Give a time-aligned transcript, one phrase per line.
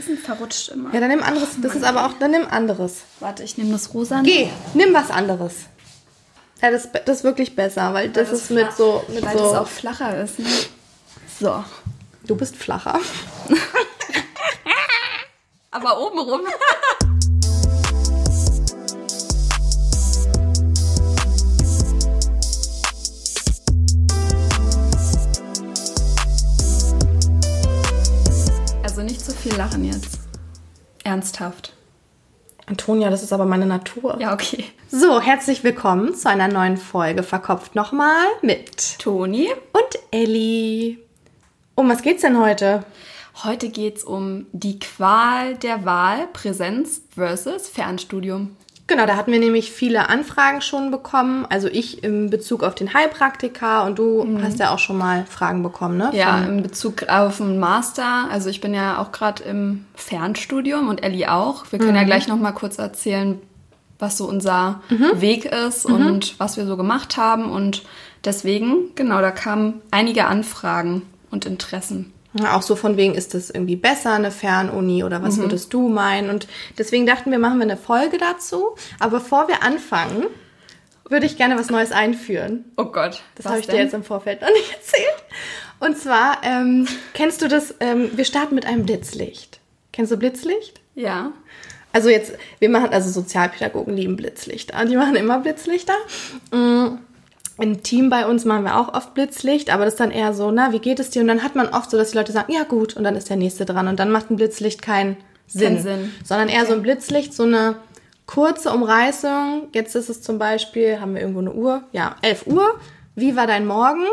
[0.00, 0.94] Kissen verrutscht immer.
[0.94, 1.50] Ja, dann nimm anderes.
[1.60, 3.02] Das ist aber auch, dann nimm anderes.
[3.20, 4.22] Warte, ich nehme das rosa.
[4.22, 5.66] Geh, nimm was anderes.
[6.62, 9.44] Ja, das, das ist wirklich besser, weil das, ist mit so, mit Weil so.
[9.44, 10.48] das auch flacher ist, ne?
[11.38, 11.62] So.
[12.26, 12.98] du bist flacher.
[15.70, 16.40] Aber obenrum.
[29.00, 30.18] Also nicht zu viel lachen jetzt.
[31.04, 31.72] Ernsthaft.
[32.66, 34.18] Antonia, das ist aber meine Natur.
[34.20, 34.62] Ja, okay.
[34.90, 40.98] So, herzlich willkommen zu einer neuen Folge Verkopft nochmal mit Toni, und Elli.
[41.74, 42.84] Um was geht's denn heute?
[43.42, 48.54] heute geht's um die Qual der Wahl, Präsenz versus Fernstudium.
[48.90, 51.46] Genau, da hatten wir nämlich viele Anfragen schon bekommen.
[51.48, 55.62] Also ich in Bezug auf den Heilpraktiker und du hast ja auch schon mal Fragen
[55.62, 56.10] bekommen, ne?
[56.12, 58.26] Ja, Von- in Bezug auf den Master.
[58.32, 61.70] Also ich bin ja auch gerade im Fernstudium und Ellie auch.
[61.70, 63.40] Wir können ja gleich noch mal kurz erzählen,
[64.00, 64.80] was so unser
[65.20, 67.48] Weg ist und was wir so gemacht haben.
[67.48, 67.84] Und
[68.24, 72.12] deswegen, genau, da kamen einige Anfragen und Interessen.
[72.48, 76.30] Auch so von wegen, ist das irgendwie besser, eine Fernuni oder was würdest du meinen?
[76.30, 76.46] Und
[76.78, 78.76] deswegen dachten wir, machen wir eine Folge dazu.
[79.00, 80.26] Aber bevor wir anfangen,
[81.08, 82.64] würde ich gerne was Neues einführen.
[82.76, 85.24] Oh Gott, Das habe ich dir jetzt im Vorfeld noch nicht erzählt.
[85.80, 89.58] Und zwar, ähm, kennst du das, ähm, wir starten mit einem Blitzlicht.
[89.92, 90.80] Kennst du Blitzlicht?
[90.94, 91.32] Ja.
[91.92, 94.84] Also jetzt, wir machen, also Sozialpädagogen lieben Blitzlichter.
[94.84, 95.94] Die machen immer Blitzlichter.
[96.52, 96.98] Mm,
[97.58, 100.50] Im Team bei uns machen wir auch oft Blitzlicht, aber das ist dann eher so,
[100.50, 101.22] na, wie geht es dir?
[101.22, 103.28] Und dann hat man oft so, dass die Leute sagen, ja gut, und dann ist
[103.28, 103.88] der nächste dran.
[103.88, 105.74] Und dann macht ein Blitzlicht keinen Sinn.
[105.74, 106.12] Keinen Sinn.
[106.24, 107.76] Sondern eher so ein Blitzlicht, so eine
[108.26, 109.68] kurze Umreißung.
[109.72, 111.82] Jetzt ist es zum Beispiel, haben wir irgendwo eine Uhr?
[111.92, 112.80] Ja, 11 Uhr.
[113.14, 114.04] Wie war dein Morgen?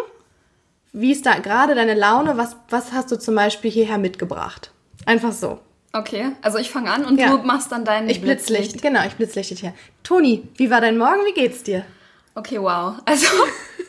[0.91, 2.37] Wie ist da gerade deine Laune?
[2.37, 4.71] Was, was hast du zum Beispiel hierher mitgebracht?
[5.05, 5.59] Einfach so.
[5.93, 7.29] Okay, also ich fange an und Ja.
[7.29, 8.81] du machst dann dein Ich blitzlicht.
[8.81, 9.73] Genau, ich blitzlichte hier.
[10.03, 11.23] Toni, wie war dein Morgen?
[11.25, 11.85] Wie geht's dir?
[12.37, 12.93] Okay, wow.
[13.05, 13.25] Also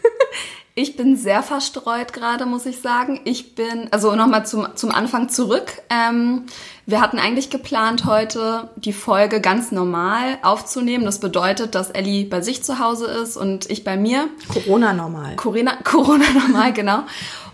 [0.75, 3.21] ich bin sehr verstreut gerade, muss ich sagen.
[3.25, 5.71] Ich bin, also nochmal zum, zum Anfang zurück.
[5.91, 6.47] Ähm,
[6.87, 11.05] wir hatten eigentlich geplant, heute die Folge ganz normal aufzunehmen.
[11.05, 14.29] Das bedeutet, dass Ellie bei sich zu Hause ist und ich bei mir.
[14.51, 15.37] Corona normal.
[15.37, 17.03] Corona, Corona normal, genau.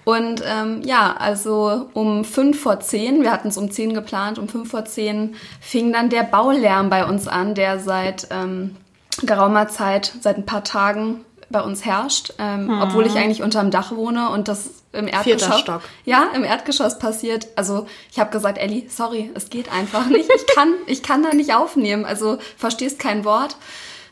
[0.04, 4.48] Und ähm, ja, also um fünf vor zehn, wir hatten es um zehn geplant, um
[4.48, 8.76] fünf vor zehn fing dann der Baulärm bei uns an, der seit ähm,
[9.18, 13.92] geraumer Zeit, seit ein paar Tagen bei uns herrscht, ähm, obwohl ich eigentlich unterm Dach
[13.92, 15.60] wohne und das im Erdgeschoss.
[15.60, 15.82] Stock.
[16.04, 17.48] Ja, im Erdgeschoss passiert.
[17.56, 20.30] Also ich habe gesagt, Ellie, sorry, es geht einfach nicht.
[20.34, 22.04] Ich kann, ich kann da nicht aufnehmen.
[22.04, 23.56] Also verstehst kein Wort.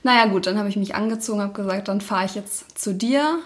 [0.02, 3.38] Naja gut, dann habe ich mich angezogen, habe gesagt, dann fahre ich jetzt zu dir.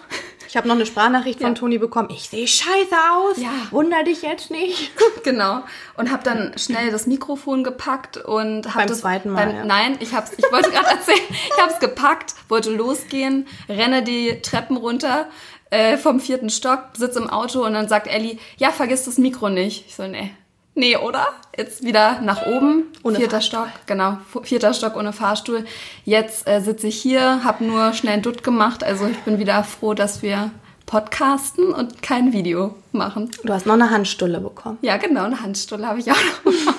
[0.49, 1.55] Ich habe noch eine Sprachnachricht von Ja.
[1.55, 2.09] Toni bekommen.
[2.11, 3.39] Ich sehe scheiße aus.
[3.39, 3.51] Ja.
[3.71, 4.93] Wunder dich jetzt nicht.
[5.25, 5.63] genau.
[5.97, 9.65] Und habe dann schnell das Mikrofon gepackt und habe Beim das zweiten Mal, ja.
[9.65, 14.41] Nein, ich hab's, ich wollte gerade erzählen, ich habe es gepackt, wollte losgehen, renne die
[14.43, 15.29] Treppen runter
[15.71, 19.49] äh, vom vierten Stock, sitze im Auto und dann sagt Ellie, ja, vergiss das Mikro
[19.49, 19.87] nicht.
[19.89, 20.31] Ich so, nee.
[20.79, 21.27] Nee, oder?
[21.57, 23.61] Jetzt wieder nach oben, Ohne vierter Fahrstuhl.
[23.61, 25.65] Stock, genau, vierter Stock ohne Fahrstuhl.
[26.05, 29.65] Jetzt äh, sitze ich hier, habe nur schnell ein Dutt gemacht, also ich bin wieder
[29.65, 30.51] froh, dass wir
[30.85, 33.31] podcasten und kein Video machen.
[33.43, 34.77] Du hast noch eine Handstulle bekommen.
[34.83, 36.75] Ja, genau, eine Handstulle habe ich auch noch.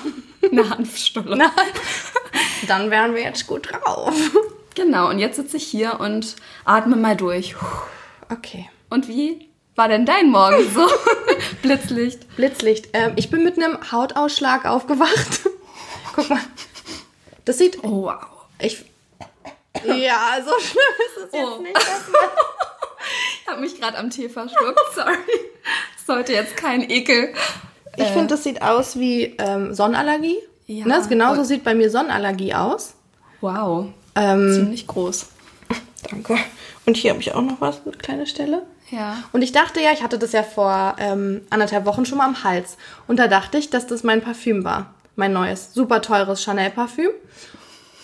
[0.52, 1.36] eine Hanfstulle.
[1.36, 1.50] Na,
[2.68, 4.14] dann wären wir jetzt gut drauf.
[4.76, 7.56] Genau, und jetzt sitze ich hier und atme mal durch.
[8.30, 8.70] Okay.
[8.90, 9.47] Und wie
[9.78, 10.86] war denn dein Morgen so?
[11.62, 12.36] Blitzlicht.
[12.36, 12.88] Blitzlicht.
[12.92, 15.40] Ähm, ich bin mit einem Hautausschlag aufgewacht.
[16.14, 16.40] Guck mal.
[17.44, 17.82] Das sieht.
[17.84, 18.16] Oh, wow.
[18.60, 18.84] Ich.
[19.86, 21.62] Ja, so schlimm ist es jetzt Oh.
[21.62, 21.76] nicht.
[23.42, 25.16] Ich habe mich gerade am Tee verschluckt, sorry.
[25.96, 27.32] Das sollte jetzt kein Ekel.
[27.96, 30.36] Ich finde, das sieht aus wie ähm, Sonnenallergie.
[30.66, 30.84] Ja.
[30.84, 30.94] Ne?
[30.94, 32.92] das Genauso Und- sieht bei mir Sonnenallergie aus.
[33.40, 33.86] Wow.
[34.14, 35.28] Ähm, Ziemlich groß.
[36.10, 36.36] danke.
[36.84, 38.66] Und hier habe ich auch noch was, eine kleine Stelle.
[38.90, 39.18] Ja.
[39.32, 42.42] Und ich dachte ja, ich hatte das ja vor ähm, anderthalb Wochen schon mal am
[42.44, 42.76] Hals.
[43.06, 44.94] Und da dachte ich, dass das mein Parfüm war.
[45.16, 47.10] Mein neues, super teures Chanel-Parfüm.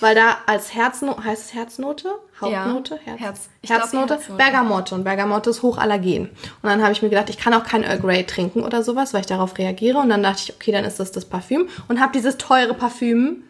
[0.01, 2.11] Weil da als Herznote, heißt es Herznote?
[2.41, 2.99] Hauptnote?
[3.07, 3.49] Ja, Herz, Herz.
[3.63, 4.15] Ich glaub, Herznote?
[4.15, 4.37] Herznote.
[4.37, 4.95] Bergamotte.
[4.97, 6.29] Und Bergamotte ist hochallergen.
[6.63, 9.15] Und dann habe ich mir gedacht, ich kann auch kein Earl Grey trinken oder sowas,
[9.15, 9.99] weil ich darauf reagiere.
[9.99, 11.69] Und dann dachte ich, okay, dann ist das das Parfüm.
[11.89, 13.45] Und habe dieses teure Parfüm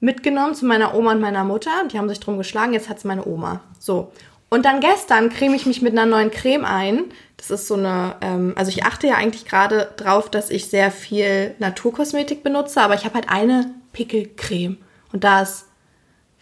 [0.00, 1.70] mitgenommen zu meiner Oma und meiner Mutter.
[1.90, 3.60] Die haben sich drum geschlagen, jetzt hat's meine Oma.
[3.78, 4.12] So.
[4.50, 7.04] Und dann gestern creme ich mich mit einer neuen Creme ein.
[7.36, 10.90] Das ist so eine, ähm, also ich achte ja eigentlich gerade drauf, dass ich sehr
[10.90, 14.76] viel Naturkosmetik benutze, aber ich habe halt eine Pickelcreme.
[15.12, 15.66] Und da ist,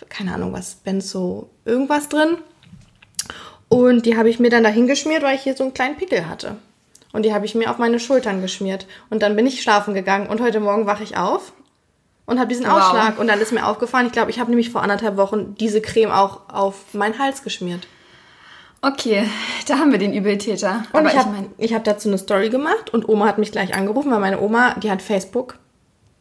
[0.08, 2.38] keine Ahnung was, Benzo irgendwas drin.
[3.68, 6.26] Und die habe ich mir dann dahin geschmiert, weil ich hier so einen kleinen Pickel
[6.26, 6.56] hatte.
[7.12, 8.86] Und die habe ich mir auf meine Schultern geschmiert.
[9.10, 10.28] Und dann bin ich schlafen gegangen.
[10.28, 11.52] Und heute Morgen wache ich auf
[12.24, 12.72] und habe diesen Wow.
[12.72, 13.18] Ausschlag.
[13.18, 16.10] Und dann ist mir aufgefallen, ich glaube, ich habe nämlich vor anderthalb Wochen diese Creme
[16.10, 17.86] auch auf meinen Hals geschmiert.
[18.80, 19.28] Okay,
[19.66, 20.84] da haben wir den Übeltäter.
[20.92, 23.74] Und Aber ich habe ich hab dazu eine Story gemacht und Oma hat mich gleich
[23.74, 25.58] angerufen, weil meine Oma, die hat Facebook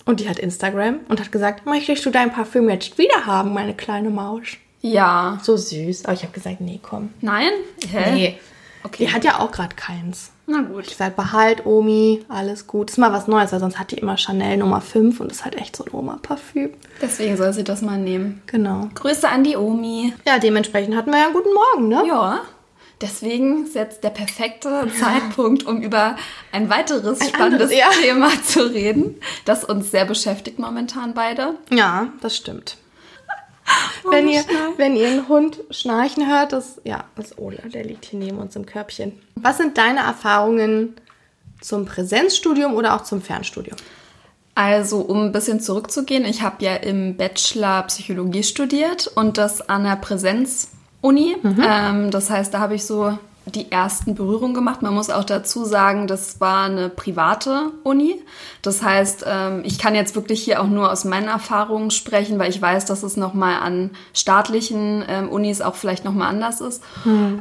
[0.05, 3.75] und die hat Instagram und hat gesagt, möchtest du dein Parfüm jetzt wieder haben, meine
[3.75, 4.57] kleine Maus?
[4.81, 5.39] ja.
[5.43, 6.05] So süß.
[6.05, 7.09] Aber ich habe gesagt, nee, komm.
[7.21, 7.51] Nein?
[7.89, 8.11] Hä?
[8.11, 8.39] Nee.
[8.83, 9.05] Okay.
[9.05, 10.31] Die hat ja auch gerade keins.
[10.49, 10.87] Na Ich gut.
[10.87, 12.89] gesagt, behalt Omi, alles gut.
[12.89, 15.55] ist mal was Neues, weil sonst hat die immer Chanel Nummer 5 und ist halt
[15.55, 16.69] echt so ein Oma-Parfüm.
[17.01, 18.41] Deswegen soll sie das mal nehmen.
[18.47, 18.89] Genau.
[18.95, 20.13] Grüße an die Omi.
[20.25, 22.03] Ja, dementsprechend hatten wir ja einen guten Morgen, ne?
[22.07, 22.39] Ja.
[23.01, 26.15] Deswegen ist jetzt der perfekte Zeitpunkt, um über
[26.51, 27.89] ein weiteres Ein spannendes anderes, ja.
[28.01, 31.55] Thema zu reden, das uns sehr beschäftigt momentan beide.
[31.69, 32.77] Ja, das stimmt.
[34.09, 34.43] Wenn, ihr,
[34.77, 38.37] wenn ihr einen Hund schnarchen hört, das, ja, das ist Ole, der liegt hier neben
[38.37, 39.13] uns im Körbchen.
[39.35, 40.95] Was sind deine Erfahrungen
[41.61, 43.77] zum Präsenzstudium oder auch zum Fernstudium?
[44.55, 49.83] Also, um ein bisschen zurückzugehen, ich habe ja im Bachelor Psychologie studiert und das an
[49.83, 51.35] der Präsenzuni.
[51.63, 53.17] Ähm, das heißt, da habe ich so
[53.47, 54.81] die ersten Berührungen gemacht.
[54.81, 58.21] Man muss auch dazu sagen, das war eine private Uni.
[58.61, 62.49] Das heißt, ähm, ich kann jetzt wirklich hier auch nur aus meinen Erfahrungen sprechen, weil
[62.49, 66.83] ich weiß, dass es nochmal an staatlichen ähm, Unis auch vielleicht nochmal anders ist.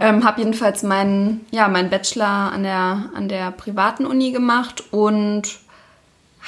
[0.01, 5.59] Ähm, habe jedenfalls meinen, ja, meinen Bachelor an der, an der privaten Uni gemacht und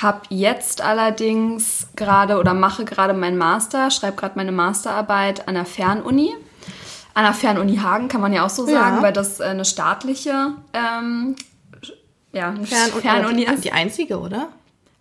[0.01, 5.65] habe jetzt allerdings gerade oder mache gerade meinen Master, schreibe gerade meine Masterarbeit an der
[5.65, 6.35] Fernuni.
[7.19, 9.03] An der Fernuni Hagen kann man ja auch so sagen, Ja.
[9.03, 11.35] weil das äh, eine staatliche ähm,
[12.33, 13.65] ja, eine Fern- Fernuni die, ist.
[13.65, 14.51] Die einzige, oder?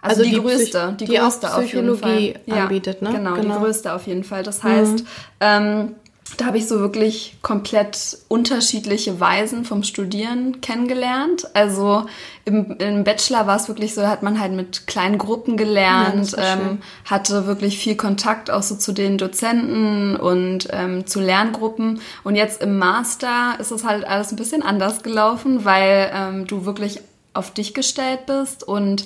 [0.02, 2.40] Also, die, die größte, die, die größte auf jeden Fall.
[2.50, 3.12] anbietet, ne?
[3.12, 3.54] Genau, Genau.
[3.58, 4.42] die größte auf jeden Fall.
[4.42, 5.04] Das heißt,
[5.42, 5.96] ähm,
[6.36, 11.48] da habe ich so wirklich komplett unterschiedliche Weisen vom Studieren kennengelernt.
[11.54, 12.06] Also
[12.46, 16.30] im, im Bachelor war es wirklich so, hat man halt mit kleinen Gruppen Ja, gelernt,
[16.30, 16.40] schön.
[16.44, 22.02] ähm, hatte wirklich viel Kontakt auch so zu den Dozenten und ähm, zu Lerngruppen.
[22.24, 26.66] Und jetzt im Master ist es halt alles ein bisschen anders gelaufen, weil ähm, du
[26.66, 27.00] wirklich
[27.34, 29.06] auf dich gestellt bist und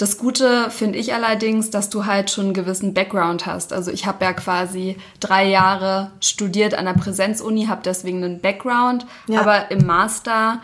[0.00, 3.72] das Gute finde ich allerdings, dass du halt schon einen gewissen Background hast.
[3.72, 9.04] Also ich habe ja quasi drei Jahre studiert an der Präsenzuni, habe deswegen einen Background,
[9.28, 9.40] Ja.
[9.40, 10.60] aber im Master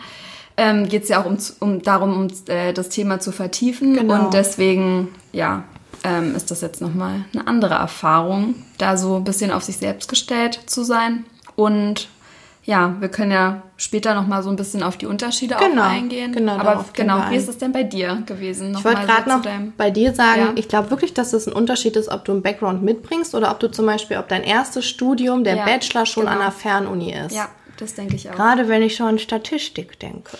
[0.57, 4.25] ähm, geht es ja auch um, um darum, um äh, das Thema zu vertiefen Genau.
[4.25, 5.63] und deswegen, ja,
[6.03, 10.09] ähm, ist das jetzt nochmal eine andere Erfahrung, da so ein bisschen auf sich selbst
[10.09, 11.25] gestellt zu sein
[11.55, 12.07] und
[12.67, 16.33] ja, wir können ja später nochmal so ein bisschen auf die Unterschiede Genau, auch eingehen.
[16.33, 18.75] genau, Aber genau, wie ist es denn bei dir gewesen?
[18.77, 20.51] Ich wollte gerade so noch bei dir sagen, Ja.
[20.55, 23.61] ich glaube wirklich, dass es ein Unterschied ist, ob du einen Background mitbringst oder ob
[23.61, 26.35] du zum Beispiel, ob dein erstes Studium, der Ja, Bachelor schon genau.
[26.35, 27.33] an einer Fernuni ist.
[27.33, 27.47] Ja,
[27.79, 28.35] das denke ich auch.
[28.35, 30.37] Gerade wenn ich schon an Statistik denke.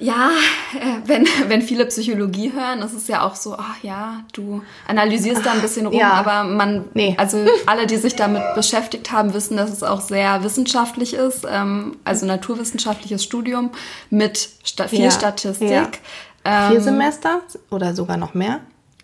[0.00, 0.30] Ja,
[0.74, 5.44] äh, wenn, wenn viele Psychologie hören, ist es ja auch so, ach ja, du analysierst
[5.44, 6.12] da ein bisschen rum, Ja.
[6.12, 7.14] aber man, Nee.
[7.18, 11.96] also alle, die sich damit beschäftigt haben, wissen, dass es auch sehr wissenschaftlich ist, ähm,
[12.04, 13.70] also naturwissenschaftliches Studium
[14.08, 15.70] mit Sta viel Ja, Statistik.
[15.70, 15.88] ja.
[16.42, 18.60] Ähm, Vier Semester oder sogar noch mehr?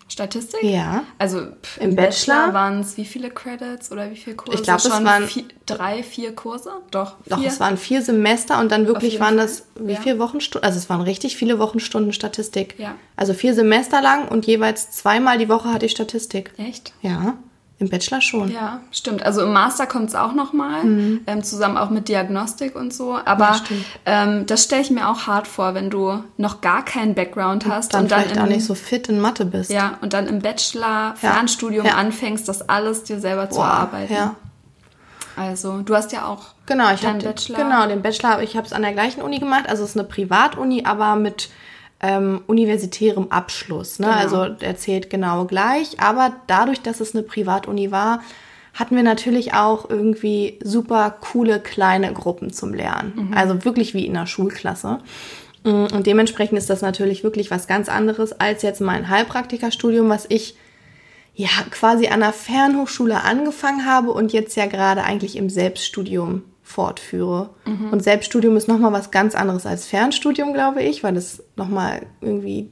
[0.09, 0.63] Statistik?
[0.63, 1.03] Ja.
[1.19, 2.37] Also pff, Im im Bachelor?
[2.37, 4.59] Bachelor waren es wie viele Credits oder wie viele Kurse?
[4.59, 6.71] Ich glaub, es waren- vier, drei, vier Kurse?
[6.93, 7.49] Doch, Doch, vier.
[7.49, 10.01] es waren vier Semester und dann wirklich waren das, wie Ja.
[10.01, 10.65] viele Wochenstunden?
[10.65, 12.77] Also es waren richtig viele Wochenstunden Statistik.
[12.79, 12.95] Ja.
[13.17, 16.53] Also vier Semester lang und jeweils zweimal die Woche hatte ich Statistik.
[16.57, 16.93] Echt?
[17.03, 17.37] Ja,
[17.79, 18.51] im Bachelor schon.
[18.51, 19.23] Ja, stimmt.
[19.23, 23.19] Also im Master kommt es auch nochmal, ähm, zusammen auch mit Diagnostik und so.
[23.25, 23.85] Aber Mhm.
[24.07, 27.67] Ja, ähm, das stelle ich mir auch hart vor, wenn du noch gar keinen Background
[27.67, 29.71] hast Dann und dann vielleicht im, auch nicht so fit in Mathe bist.
[29.71, 31.97] ja und dann im Bachelor Fernstudium Ja.
[31.97, 34.15] anfängst, das alles dir selber zu Boah, erarbeiten.
[34.15, 34.35] Ja.
[35.37, 37.59] Also du hast ja auch Genau, ich deinen habe Bachelor.
[37.59, 38.43] genau den Bachelor.
[38.43, 39.65] Ich habe es an der gleichen Uni gemacht.
[39.69, 41.51] Also es ist eine Privatuni, aber mit
[42.01, 43.99] ähm, universitärem Abschluss.
[43.99, 44.07] Ne?
[44.07, 44.19] Genau.
[44.19, 45.99] Also der zählt genau gleich.
[46.01, 48.21] Aber dadurch, dass es eine Privatuni war,
[48.75, 53.33] hatten wir natürlich auch irgendwie super coole kleine Gruppen zum Lernen.
[53.35, 54.99] Also wirklich wie in einer Schulklasse.
[55.65, 60.27] Mm, Und dementsprechend ist das natürlich wirklich was ganz anderes als jetzt mein Heilpraktikerstudium, was
[60.29, 60.57] ich
[61.35, 67.51] ja quasi an der Fernhochschule angefangen habe und jetzt ja gerade eigentlich im Selbststudium fortführe.
[67.93, 72.71] Und Selbststudium ist nochmal was ganz anderes als Fernstudium, glaube ich, weil es nochmal irgendwie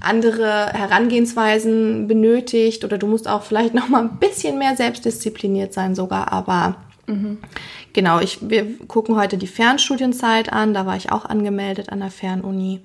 [0.00, 6.30] andere Herangehensweisen benötigt oder du musst auch vielleicht nochmal ein bisschen mehr selbstdiszipliniert sein sogar,
[6.30, 6.76] aber
[7.92, 10.74] Genau, ich, wir gucken heute die Fernstudienzeit an.
[10.74, 12.82] Da war ich auch angemeldet an der Fernuni.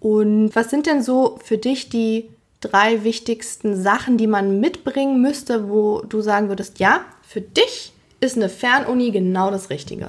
[0.00, 2.28] Und was sind denn so für dich die
[2.60, 8.36] drei wichtigsten Sachen, die man mitbringen müsste, wo du sagen würdest, ja, für dich ist
[8.36, 10.08] eine Fernuni genau das Richtige?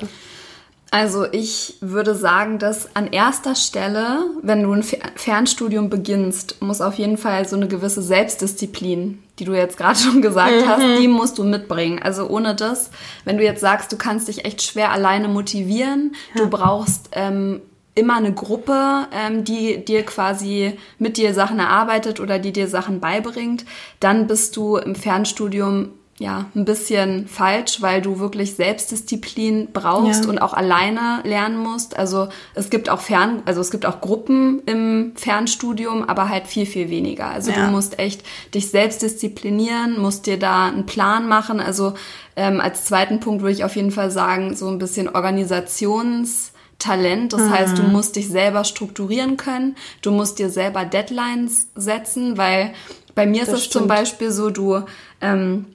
[0.91, 6.95] Also ich würde sagen, dass an erster Stelle, wenn du ein Fernstudium beginnst, muss auf
[6.95, 10.67] jeden Fall so eine gewisse Selbstdisziplin, die du jetzt gerade schon gesagt mhm.
[10.67, 11.99] hast, die musst du mitbringen.
[12.01, 12.89] Also ohne das,
[13.23, 16.41] wenn du jetzt sagst, du kannst dich echt schwer alleine motivieren, ja.
[16.41, 17.61] du brauchst ähm,
[17.93, 22.99] immer eine Gruppe, ähm, die dir quasi mit dir Sachen erarbeitet oder die dir Sachen
[22.99, 23.65] beibringt,
[23.99, 25.89] dann bist du im Fernstudium
[26.19, 30.29] ja, ein bisschen falsch, weil du wirklich Selbstdisziplin brauchst ja.
[30.29, 31.97] und auch alleine lernen musst.
[31.97, 36.65] Also es gibt auch Fern, also es gibt auch Gruppen im Fernstudium, aber halt viel,
[36.65, 37.27] viel weniger.
[37.27, 37.65] Also ja.
[37.65, 38.23] du musst echt
[38.53, 41.61] dich selbst disziplinieren, musst dir da einen Plan machen.
[41.61, 41.93] Also
[42.35, 47.31] ähm, als zweiten Punkt würde ich auf jeden Fall sagen, so ein bisschen Organisationstalent.
[47.31, 47.49] Das mhm.
[47.49, 49.77] heißt, du musst dich selber strukturieren können.
[50.01, 52.73] Du musst dir selber Deadlines setzen, weil
[53.15, 53.83] bei mir das ist es stimmt.
[53.83, 54.81] zum Beispiel so, du
[55.21, 55.65] ähm,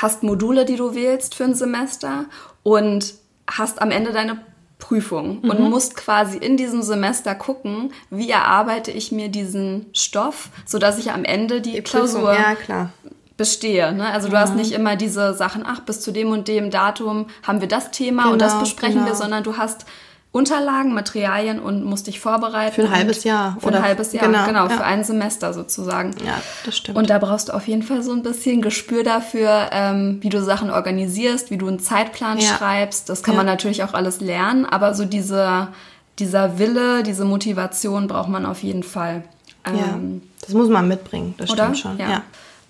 [0.00, 2.26] hast Module, die du wählst für ein Semester
[2.62, 3.14] und
[3.50, 4.38] hast am Ende deine
[4.78, 5.50] Prüfung mhm.
[5.50, 11.12] und musst quasi in diesem Semester gucken, wie erarbeite ich mir diesen Stoff, sodass ich
[11.12, 12.90] am Ende die, die Klausur ja,
[13.36, 13.92] bestehe.
[13.92, 14.06] Ne?
[14.06, 17.60] Also du hast nicht immer diese Sachen, ach, bis zu dem und dem Datum haben
[17.60, 19.06] wir das Thema genau, und das genau, besprechen genau.
[19.06, 19.86] wir, sondern du hast
[20.32, 22.74] Unterlagen, Materialien und musst dich vorbereiten.
[22.74, 23.58] Für ein halbes Jahr.
[23.60, 24.70] Für ein halbes Jahr, genau, genau ja.
[24.70, 26.12] für ein Semester sozusagen.
[26.24, 26.96] Ja, das stimmt.
[26.96, 30.42] Und da brauchst du auf jeden Fall so ein bisschen Gespür dafür, ähm, wie du
[30.42, 32.46] Sachen organisierst, wie du einen Zeitplan ja.
[32.46, 33.10] schreibst.
[33.10, 33.38] Das kann ja.
[33.38, 35.68] man natürlich auch alles lernen, aber so diese,
[36.18, 39.24] dieser Wille, diese Motivation braucht man auf jeden Fall.
[39.66, 39.98] Ähm, ja,
[40.46, 41.74] das muss man mitbringen, das oder?
[41.74, 41.98] stimmt schon.
[41.98, 42.22] ja.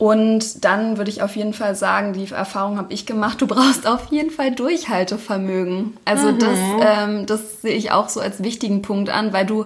[0.03, 3.87] Und dann würde ich auf jeden Fall sagen, die Erfahrung habe ich gemacht, du brauchst
[3.87, 5.97] auf jeden Fall Durchhaltevermögen.
[6.05, 6.39] Also mhm.
[6.41, 9.65] das, ähm, das sehe ich auch so als wichtigen Punkt an, weil du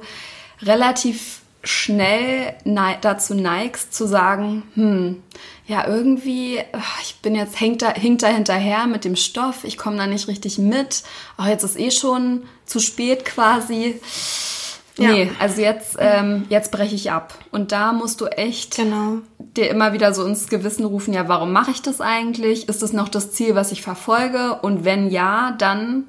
[0.61, 5.23] relativ schnell ne dazu neigst zu sagen, hm,
[5.67, 6.61] ja, irgendwie,
[7.01, 10.29] ich bin jetzt, hängt da, hinkt da hinterher mit dem Stoff, ich komme da nicht
[10.29, 11.03] richtig mit,
[11.39, 13.99] oh, jetzt ist eh schon zu spät quasi.
[14.99, 15.13] Ja.
[15.13, 17.35] Nee, also jetzt, ähm, jetzt breche ich ab.
[17.51, 19.19] Und da musst du echt genau.
[19.57, 22.69] Dir immer wieder so ins Gewissen rufen, ja, warum mache ich das eigentlich?
[22.69, 24.59] Ist das noch das Ziel, was ich verfolge?
[24.63, 26.05] Und wenn ja, dann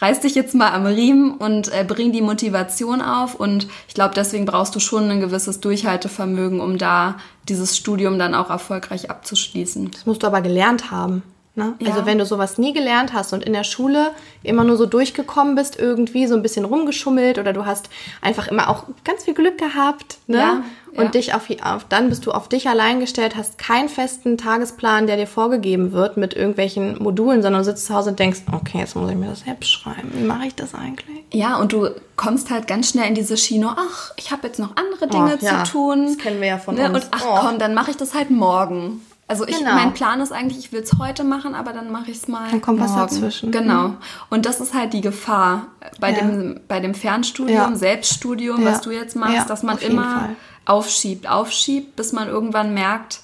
[0.00, 3.34] reiß dich jetzt mal am Riemen und äh, bring die Motivation auf.
[3.34, 7.16] Und ich glaube, deswegen brauchst du schon ein gewisses Durchhaltevermögen, um da
[7.48, 9.90] dieses Studium dann auch erfolgreich abzuschließen.
[9.90, 11.22] Das musst du aber gelernt haben.
[11.56, 11.74] Ne?
[11.80, 11.90] Ja.
[11.90, 14.12] Also wenn du sowas nie gelernt hast und in der Schule
[14.44, 17.90] immer nur so durchgekommen bist, irgendwie so ein bisschen rumgeschummelt oder du hast
[18.22, 20.38] einfach immer auch ganz viel Glück gehabt ne?
[20.38, 20.62] Ja,
[20.96, 21.10] und ja.
[21.10, 25.16] dich auf, auf, dann bist du auf dich allein gestellt, hast keinen festen Tagesplan, der
[25.16, 29.10] dir vorgegeben wird mit irgendwelchen Modulen, sondern sitzt zu Hause und denkst, okay, jetzt muss
[29.10, 30.10] ich mir das selbst schreiben.
[30.14, 31.24] Wie mache ich das eigentlich?
[31.32, 34.76] Ja, und du kommst halt ganz schnell in diese Schiene, ach, ich habe jetzt noch
[34.76, 36.06] andere Dinge oh, zu tun.
[36.06, 36.86] Das kennen wir ja von ne?
[36.86, 37.04] uns.
[37.04, 37.38] Und ach oh.
[37.40, 39.00] komm, dann mache ich das halt morgen.
[39.30, 39.74] Also ich, genau.
[39.74, 42.50] mein Plan ist eigentlich, ich will es heute machen, aber dann mache ich es mal.
[42.50, 42.92] Dann kommt morgen.
[42.92, 43.52] was dazwischen.
[43.52, 43.88] Genau.
[43.88, 43.96] Mhm.
[44.28, 45.68] Und das ist halt die Gefahr
[46.00, 46.18] bei, ja.
[46.18, 47.76] dem, bei dem Fernstudium, ja.
[47.76, 48.72] Selbststudium, ja.
[48.72, 50.30] was du jetzt machst, dass man immer
[50.64, 53.20] aufschiebt, aufschiebt, bis man irgendwann merkt,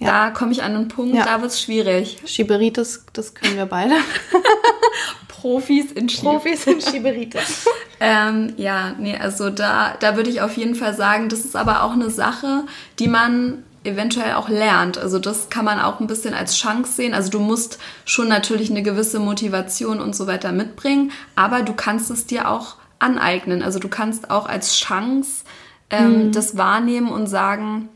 [0.00, 2.18] da komme ich an einen Punkt, da wird es schwierig.
[2.26, 3.94] Schieberitis, das können wir beide.
[5.28, 7.66] Profis in Schieb Profis in Schieberitis.
[8.00, 11.84] ähm, ja, nee, also da, da würde ich auf jeden Fall sagen, das ist aber
[11.84, 12.64] auch eine Sache,
[12.98, 14.98] die man eventuell auch lernt.
[14.98, 17.14] Also das kann man auch ein bisschen als Chance sehen.
[17.14, 22.10] Also du musst schon natürlich eine gewisse Motivation und so weiter mitbringen, aber du kannst
[22.10, 23.62] es dir auch aneignen.
[23.62, 25.44] Also du kannst auch als Chance
[25.90, 26.32] ähm, mhm.
[26.32, 27.88] das wahrnehmen und sagen,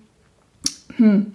[0.96, 1.32] hm,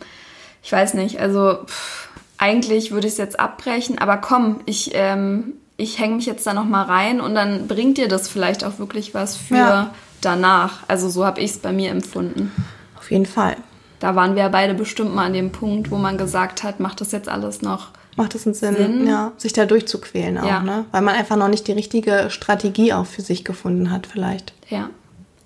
[0.61, 5.53] ich weiß nicht, also pff, eigentlich würde ich es jetzt abbrechen, aber komm, ich, ähm,
[5.77, 9.13] ich hänge mich jetzt da nochmal rein und dann bringt dir das vielleicht auch wirklich
[9.13, 9.93] was für ja.
[10.21, 10.83] danach.
[10.87, 12.51] Also so habe ich es bei mir empfunden.
[12.97, 13.57] Auf jeden Fall
[14.03, 17.13] da waren wir beide bestimmt mal an dem Punkt, wo man gesagt hat, macht das
[17.13, 19.07] jetzt alles noch Macht es einen Sinn, Sinn?
[19.07, 20.59] Ja, sich da durchzuquälen auch, ja.
[20.59, 20.85] ne?
[20.91, 24.53] Weil man einfach noch nicht die richtige Strategie auch für sich gefunden hat, vielleicht.
[24.69, 24.89] Ja.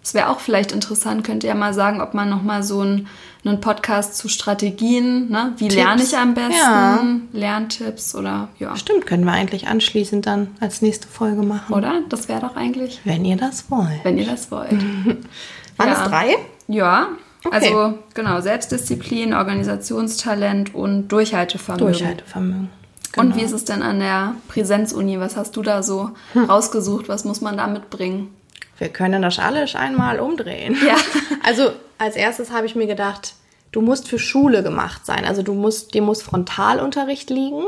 [0.08, 3.10] Es wäre auch vielleicht interessant, könnt ihr ja mal sagen, ob man nochmal so einen,
[3.44, 5.52] einen Podcast zu Strategien, ne?
[5.58, 5.76] Wie Tipps.
[5.76, 6.54] lerne ich am besten?
[6.54, 7.04] Ja.
[7.34, 8.78] Lerntipps oder ja.
[8.78, 11.74] Stimmt, können wir eigentlich anschließend dann als nächste Folge machen.
[11.74, 12.04] Oder?
[12.08, 13.02] Das wäre doch eigentlich.
[13.04, 14.00] Wenn ihr das wollt.
[14.04, 14.72] Wenn ihr das wollt.
[15.76, 16.02] Waren ja.
[16.02, 16.38] es drei?
[16.70, 17.10] Ja,
[17.44, 17.56] Okay.
[17.56, 21.86] Also genau, Selbstdisziplin, Organisationstalent und Durchhaltevermögen.
[21.86, 22.70] Durchhaltevermögen.
[23.12, 23.26] Genau.
[23.26, 25.20] Und wie ist es denn an der Präsenzuni?
[25.20, 26.46] Was hast du da so hm.
[26.46, 27.08] rausgesucht?
[27.08, 28.34] Was muss man da mitbringen?
[28.78, 30.78] Wir können das alles einmal umdrehen.
[30.86, 30.96] Ja.
[31.44, 33.34] Also als erstes habe ich mir gedacht,
[33.72, 35.24] du musst für Schule gemacht sein.
[35.24, 37.64] Also du musst, dir muss Frontalunterricht liegen.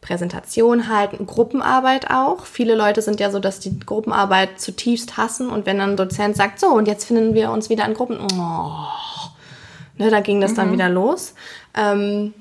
[0.00, 2.44] Präsentation halten, Gruppenarbeit auch.
[2.44, 6.36] Viele Leute sind ja so, dass die Gruppenarbeit zutiefst hassen und wenn dann ein Dozent
[6.36, 8.86] sagt, so und jetzt finden wir uns wieder in Gruppen, oh,
[9.98, 10.56] ne, da ging das mhm.
[10.56, 11.34] dann wieder los.
[11.74, 12.34] Ähm,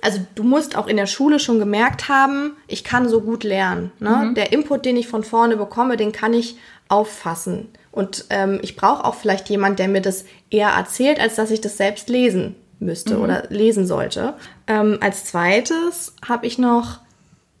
[0.00, 3.90] also du musst auch in der Schule schon gemerkt haben, ich kann so gut lernen.
[3.98, 4.32] Ne?
[4.36, 6.56] Der Input, den ich von vorne bekomme, den kann ich
[6.88, 7.68] auffassen.
[7.90, 11.60] Und ähm, ich brauche auch vielleicht jemand, der mir das eher erzählt, als dass ich
[11.60, 14.34] das selbst lesen müsste oder lesen sollte.
[14.66, 17.00] Ähm, als zweites habe ich noch,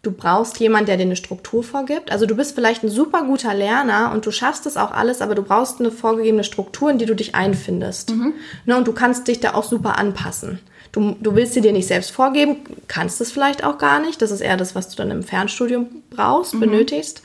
[0.02, 2.12] du brauchst jemand, der dir eine Struktur vorgibt.
[2.12, 5.34] Also du bist vielleicht ein super guter Lerner und du schaffst es auch alles, aber
[5.34, 8.10] du brauchst eine vorgegebene Struktur, in die du dich einfindest.
[8.64, 10.60] Ne, und du kannst dich da auch super anpassen.
[10.92, 14.22] Du, du willst sie dir nicht selbst vorgeben, kannst es vielleicht auch gar nicht.
[14.22, 17.22] Das ist eher das, was du dann im Fernstudium brauchst, benötigst.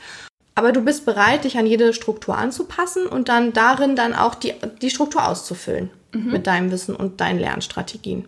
[0.54, 4.54] Aber du bist bereit, dich an jede Struktur anzupassen und dann darin dann auch die,
[4.82, 8.24] die Struktur auszufüllen mit deinem Wissen und deinen Lernstrategien.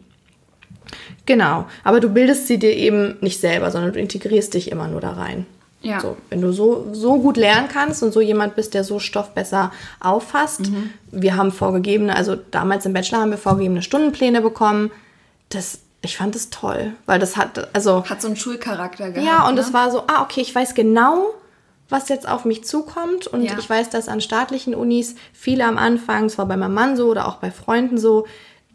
[1.25, 5.01] Genau, aber du bildest sie dir eben nicht selber, sondern du integrierst dich immer nur
[5.01, 5.47] da rein.
[5.83, 6.01] Ja.
[6.01, 9.35] So, wenn du so, so gut lernen kannst und so jemand bist, der so Stoff
[9.35, 10.63] besser auffasst.
[11.13, 14.91] Wir haben vorgegebene, also damals im Bachelor haben wir vorgegebene Stundenpläne bekommen.
[15.49, 19.27] Das, ich fand das toll, weil das hat, also Hat so einen Schulcharakter gehabt.
[19.27, 19.61] ja, und ne?
[19.61, 21.27] es war so, ah, okay, ich weiß genau,
[21.89, 23.27] was jetzt auf mich zukommt.
[23.29, 23.57] Und Ja.
[23.59, 27.29] ich weiß, dass an staatlichen Unis viele am Anfang, zwar bei meinem Mann so oder
[27.29, 28.27] auch bei Freunden so,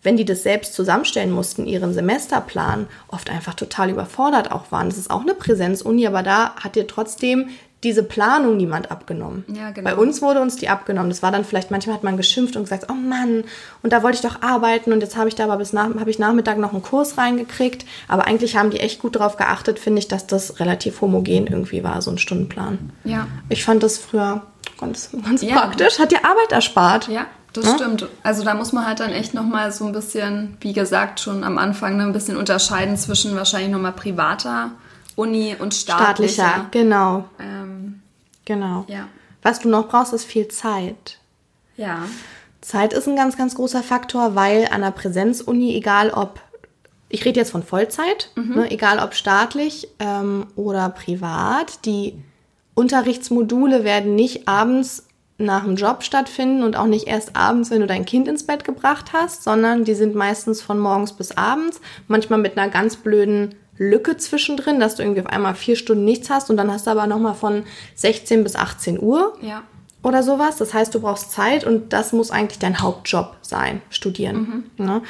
[0.04, 4.90] wenn die das selbst zusammenstellen mussten, ihren Semesterplan, oft einfach total überfordert auch waren.
[4.90, 7.50] Das ist auch eine Präsenzuni, aber da hat dir trotzdem
[7.83, 9.43] diese Planung niemand abgenommen.
[9.47, 9.89] Ja, genau.
[9.89, 11.09] Bei uns wurde uns die abgenommen.
[11.09, 13.43] Das war dann vielleicht, manchmal hat man geschimpft und gesagt, oh Mann,
[13.81, 16.09] und da wollte ich doch arbeiten und jetzt habe ich da aber bis nach, habe
[16.09, 17.85] ich Nachmittag noch einen Kurs reingekriegt.
[18.07, 21.83] Aber eigentlich haben die echt gut darauf geachtet, finde ich, dass das relativ homogen irgendwie
[21.83, 22.91] war, so ein Stundenplan.
[23.03, 23.27] Ja.
[23.50, 24.41] Ich fand das früher
[24.79, 25.55] ganz, ganz Ja.
[25.59, 27.07] praktisch, hat dir Arbeit erspart.
[27.07, 27.71] Ja, das Ne?
[27.75, 28.07] stimmt.
[28.21, 31.57] Also da muss man halt dann echt nochmal so ein bisschen, wie gesagt, schon am
[31.57, 34.69] Anfang ne, ein bisschen unterscheiden zwischen wahrscheinlich nochmal privater
[35.15, 36.44] Uni und staatlicher.
[36.44, 38.01] Staatlicher, genau, Ähm,
[38.46, 38.86] genau.
[38.88, 39.08] ja.
[39.41, 41.18] Was du noch brauchst, ist viel Zeit.
[41.77, 42.06] Ja.
[42.62, 46.39] Zeit ist ein ganz, ganz großer Faktor, weil an der Präsenzuni, egal ob,
[47.10, 52.22] ich rede jetzt von Vollzeit, ne, egal ob staatlich ähm, oder privat, die
[52.75, 57.88] Unterrichtsmodule werden nicht abends nach dem Job stattfinden und auch nicht erst abends, wenn du
[57.88, 62.39] dein Kind ins Bett gebracht hast, sondern die sind meistens von morgens bis abends, manchmal
[62.39, 66.50] mit einer ganz blöden Lücke zwischendrin, dass du irgendwie auf einmal vier Stunden nichts hast
[66.51, 67.63] und dann hast du aber nochmal von
[67.96, 69.63] 16 bis 18 Uhr Ja.
[70.03, 70.57] oder sowas.
[70.57, 74.65] Das heißt, du brauchst Zeit und das muss eigentlich dein Hauptjob sein, studieren.
[74.77, 75.01] Ne?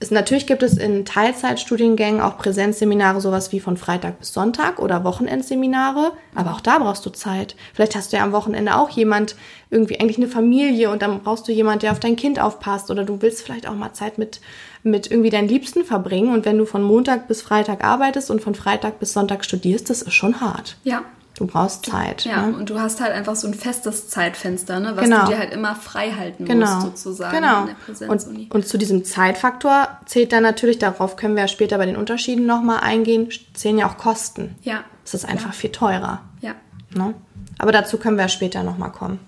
[0.00, 5.02] Es, natürlich gibt es in Teilzeitstudiengängen auch Präsenzseminare, sowas wie von Freitag bis Sonntag oder
[5.04, 7.56] Wochenendseminare, aber auch da brauchst du Zeit.
[7.74, 9.34] Vielleicht hast du ja am Wochenende auch jemand,
[9.70, 13.04] irgendwie eigentlich eine Familie und dann brauchst du jemand, der auf dein Kind aufpasst oder
[13.04, 14.40] du willst vielleicht auch mal Zeit mit,
[14.82, 18.54] mit irgendwie deinen Liebsten verbringen und wenn du von Montag bis Freitag arbeitest und von
[18.54, 20.76] Freitag bis Sonntag studierst, das ist schon hart.
[20.84, 21.02] Ja.
[21.36, 22.24] Du brauchst Zeit.
[22.24, 22.56] Ja, ne?
[22.56, 25.24] und du hast halt einfach so ein festes Zeitfenster, ne, was Genau.
[25.26, 26.66] du dir halt immer frei halten Genau.
[26.80, 27.60] musst, sozusagen genau.
[27.60, 28.42] in der Präsenzuni.
[28.50, 31.96] Und, und zu diesem Zeitfaktor zählt dann natürlich, darauf können wir ja später bei den
[31.96, 34.56] Unterschieden nochmal eingehen, zählen ja auch Kosten.
[34.62, 34.80] ja.
[35.04, 36.20] Es ist einfach viel teurer.
[36.42, 36.54] Ja.
[36.94, 37.14] Ne?
[37.58, 39.20] Aber dazu können wir ja später nochmal kommen.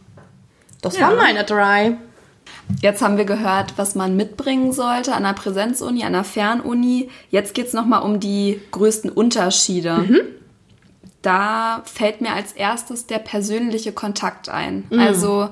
[0.82, 1.08] Das Ja.
[1.08, 1.96] waren meine drei.
[2.82, 7.08] Jetzt haben wir gehört, was man mitbringen sollte an der Präsenzuni, an der Fernuni.
[7.30, 9.98] Jetzt geht's noch nochmal um die größten Unterschiede.
[9.98, 10.18] Mhm.
[11.22, 14.84] Da fällt mir als erstes der persönliche Kontakt ein.
[14.96, 15.50] Also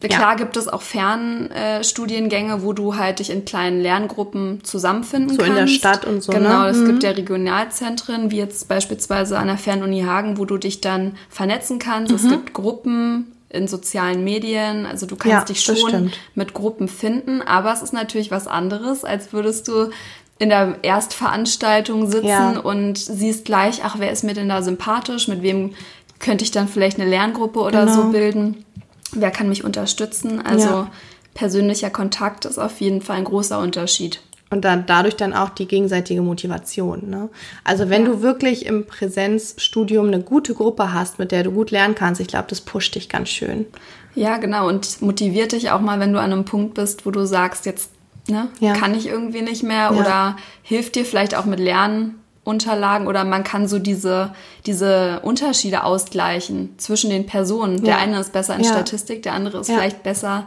[0.00, 5.54] klar gibt es auch Fernstudiengänge, wo du halt dich in kleinen Lerngruppen zusammenfinden So in
[5.54, 5.60] kannst.
[5.60, 6.68] der Stadt und so, Genau, ne?
[6.68, 11.16] es gibt ja Regionalzentren, wie jetzt beispielsweise an der Fernuni Hagen, wo du dich dann
[11.28, 12.12] vernetzen kannst.
[12.12, 17.40] Es gibt Gruppen in sozialen Medien, also du kannst Ja, dich schon mit Gruppen finden,
[17.42, 19.90] aber es ist natürlich was anderes, als würdest du
[20.38, 22.58] in der Erstveranstaltung sitzen Ja.
[22.60, 25.74] und siehst gleich, ach, wer ist mir denn da sympathisch, mit wem
[26.18, 27.92] könnte ich dann vielleicht eine Lerngruppe oder Genau.
[28.06, 28.64] so bilden,
[29.12, 30.90] wer kann mich unterstützen, also Ja.
[31.34, 34.20] persönlicher Kontakt ist auf jeden Fall ein großer Unterschied.
[34.50, 37.10] Und dann dadurch dann auch die gegenseitige Motivation.
[37.10, 37.28] Ne?
[37.64, 38.12] Also wenn Ja.
[38.12, 42.28] du wirklich im Präsenzstudium eine gute Gruppe hast, mit der du gut lernen kannst, ich
[42.28, 43.66] glaube, das pusht dich ganz schön.
[44.14, 44.66] Ja, genau.
[44.66, 47.90] Und motiviert dich auch mal, wenn du an einem Punkt bist, wo du sagst, jetzt
[48.26, 48.72] ne, Ja.
[48.72, 49.92] kann ich irgendwie nicht mehr Ja.
[49.92, 54.32] oder hilft dir vielleicht auch mit Lernunterlagen oder man kann so diese,
[54.66, 57.84] diese Unterschiede ausgleichen zwischen den Personen.
[57.84, 58.64] Der eine ist besser in.
[58.64, 60.46] Statistik, der andere ist vielleicht besser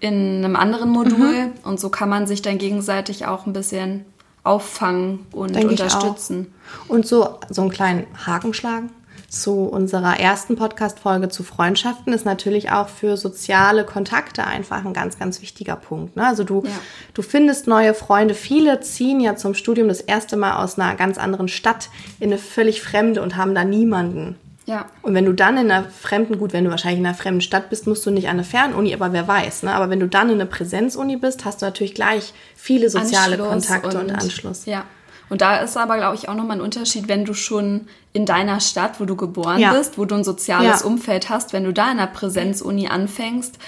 [0.00, 1.52] in einem anderen Modul Mhm.
[1.64, 4.04] und so kann man sich dann gegenseitig auch ein bisschen
[4.42, 5.64] auffangen und auch.
[5.64, 6.52] unterstützen.
[6.88, 8.90] Und so, so einen kleinen Haken schlagen
[9.28, 15.18] zu unserer ersten Podcast-Folge zu Freundschaften ist natürlich auch für soziale Kontakte einfach ein ganz,
[15.18, 16.14] ganz wichtiger Punkt.
[16.14, 16.24] Ne?
[16.26, 16.70] Also du, Ja.
[17.12, 18.34] du findest neue Freunde.
[18.34, 21.88] Viele ziehen ja zum Studium das erste Mal aus einer ganz anderen Stadt
[22.20, 24.36] in eine völlig fremde und haben da niemanden.
[24.66, 24.86] Ja.
[25.02, 27.70] Und wenn du dann in einer fremden, gut, wenn du wahrscheinlich in einer fremden Stadt
[27.70, 29.72] bist, musst du nicht an eine Fernuni, aber wer weiß, ne?
[29.72, 33.68] Aber wenn du dann in einer Präsenzuni bist, hast du natürlich gleich viele soziale Anschluss
[33.68, 34.66] Kontakte und, Anschluss.
[34.66, 34.84] Ja.
[35.28, 38.60] Und da ist aber, glaube ich, auch nochmal ein Unterschied, wenn du schon in deiner
[38.60, 39.72] Stadt, wo du geboren Ja.
[39.72, 40.86] bist, wo du ein soziales Ja.
[40.86, 43.58] Umfeld hast, wenn du da in der Präsenzuni anfängst,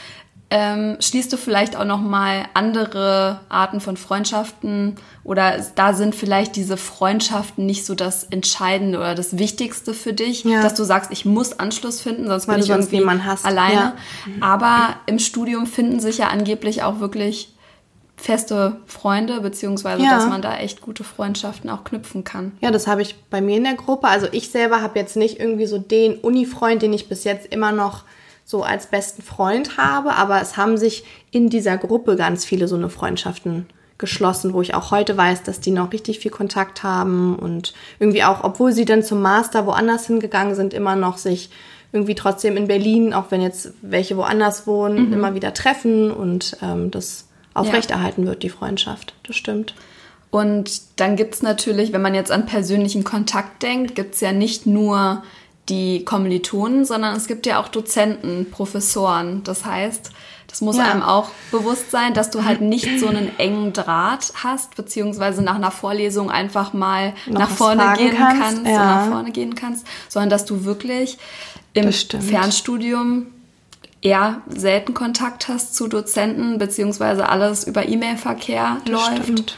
[0.51, 6.79] ähm, schließt du vielleicht auch nochmal andere Arten von Freundschaften oder da sind vielleicht diese
[6.79, 10.63] Freundschaften nicht so das Entscheidende oder das Wichtigste für dich, Ja.
[10.63, 13.45] dass du sagst, ich muss Anschluss finden, sonst Weil bin ich sonst irgendwie hast.
[13.45, 13.75] alleine.
[13.75, 13.93] Ja.
[14.41, 17.53] Aber im Studium finden sich ja angeblich auch wirklich
[18.17, 20.17] feste Freunde, beziehungsweise Ja.
[20.17, 22.53] dass man da echt gute Freundschaften auch knüpfen kann.
[22.61, 24.09] Ja, das habe ich bei mir in der Gruppe.
[24.09, 27.71] Also ich selber habe jetzt nicht irgendwie so den Uni-Freund, den ich bis jetzt immer
[27.71, 28.05] noch
[28.49, 32.77] so als besten Freund habe, aber es haben sich in dieser Gruppe ganz viele so
[32.77, 33.67] eine Freundschaften
[33.99, 38.25] geschlossen, wo ich auch heute weiß, dass die noch richtig viel Kontakt haben und irgendwie
[38.25, 41.51] auch, obwohl sie dann zum Master woanders hingegangen sind, immer noch sich
[41.93, 46.91] irgendwie trotzdem in Berlin, auch wenn jetzt welche woanders wohnen, immer wieder treffen und ähm,
[46.91, 49.13] das aufrechterhalten wird, die Freundschaft.
[49.27, 49.75] Das stimmt.
[50.31, 55.23] Und dann gibt's natürlich, wenn man jetzt an persönlichen Kontakt denkt, gibt's ja nicht nur
[55.69, 59.43] die Kommilitonen, sondern es gibt ja auch Dozenten, Professoren.
[59.45, 60.11] Das heißt,
[60.49, 60.85] das muss Ja.
[60.85, 65.57] einem auch bewusst sein, dass du halt nicht so einen engen Draht hast, beziehungsweise nach
[65.57, 68.85] einer Vorlesung einfach mal Noch nach vorne gehen kannst, kannst, ja.
[68.85, 71.19] nach vorne gehen kannst, sondern dass du wirklich
[71.75, 71.93] im.
[71.93, 73.27] Fernstudium
[74.01, 79.23] eher selten Kontakt hast zu Dozenten, beziehungsweise alles über E-Mail-Verkehr läuft.
[79.25, 79.57] stimmt.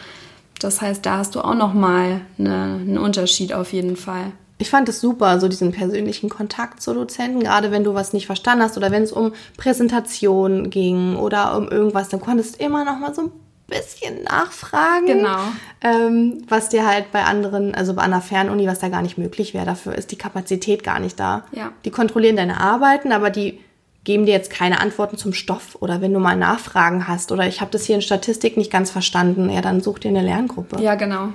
[0.59, 4.33] Das heißt, da hast du auch noch mal eine, einen Unterschied auf jeden Fall.
[4.61, 8.27] Ich fand es super, so diesen persönlichen Kontakt zu Dozenten, gerade wenn du was nicht
[8.27, 12.85] verstanden hast oder wenn es um Präsentation ging oder um irgendwas, dann konntest du immer
[12.85, 13.31] noch mal so ein
[13.67, 15.07] bisschen nachfragen.
[15.07, 15.39] Genau.
[15.81, 19.55] Ähm, was dir halt bei anderen, also bei einer Fernuni, was da gar nicht möglich
[19.55, 19.65] wäre.
[19.65, 21.45] Dafür ist die Kapazität gar nicht da.
[21.53, 21.73] Ja.
[21.87, 23.61] Die kontrollieren deine Arbeiten, aber die
[24.05, 27.63] geben dir jetzt keine Antworten zum Stoff oder wenn du mal Nachfragen hast oder ich
[27.63, 30.83] habe das hier in Statistik nicht ganz verstanden, ja, dann such dir eine Lerngruppe.
[30.83, 31.29] Ja, genau.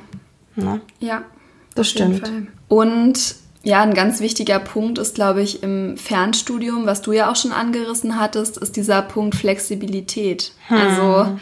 [0.55, 0.81] Ne?
[0.99, 1.23] Ja,
[1.73, 2.47] Das auf jeden stimmt.
[2.67, 7.35] Und ja, ein ganz wichtiger Punkt ist, glaube ich, im Fernstudium, was du ja auch
[7.35, 10.51] schon angerissen hattest, ist dieser Punkt Flexibilität.
[10.67, 10.77] Hm.
[10.77, 11.37] Also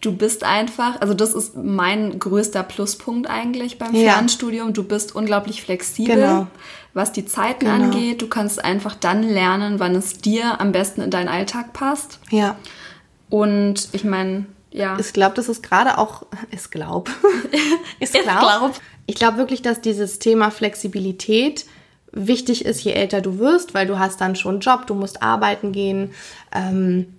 [0.00, 4.14] du bist einfach, also das ist mein größter Pluspunkt eigentlich beim Ja.
[4.14, 4.72] Fernstudium.
[4.72, 6.46] Du bist unglaublich flexibel, Genau.
[6.94, 7.84] was die Zeiten Genau.
[7.84, 8.22] angeht.
[8.22, 12.18] Du kannst einfach dann lernen, wann es dir am besten in deinen Alltag passt.
[12.30, 12.56] Ja.
[13.30, 14.98] Und ich meine, ja.
[14.98, 17.10] Ich glaube, das ist gerade auch, ich glaube,
[18.00, 18.72] ich glaube,
[19.06, 21.66] ich glaube wirklich, dass dieses Thema Flexibilität
[22.12, 25.22] wichtig ist, je älter du wirst, weil du hast dann schon einen Job, du musst
[25.22, 26.12] arbeiten gehen.
[26.54, 27.14] Ähm,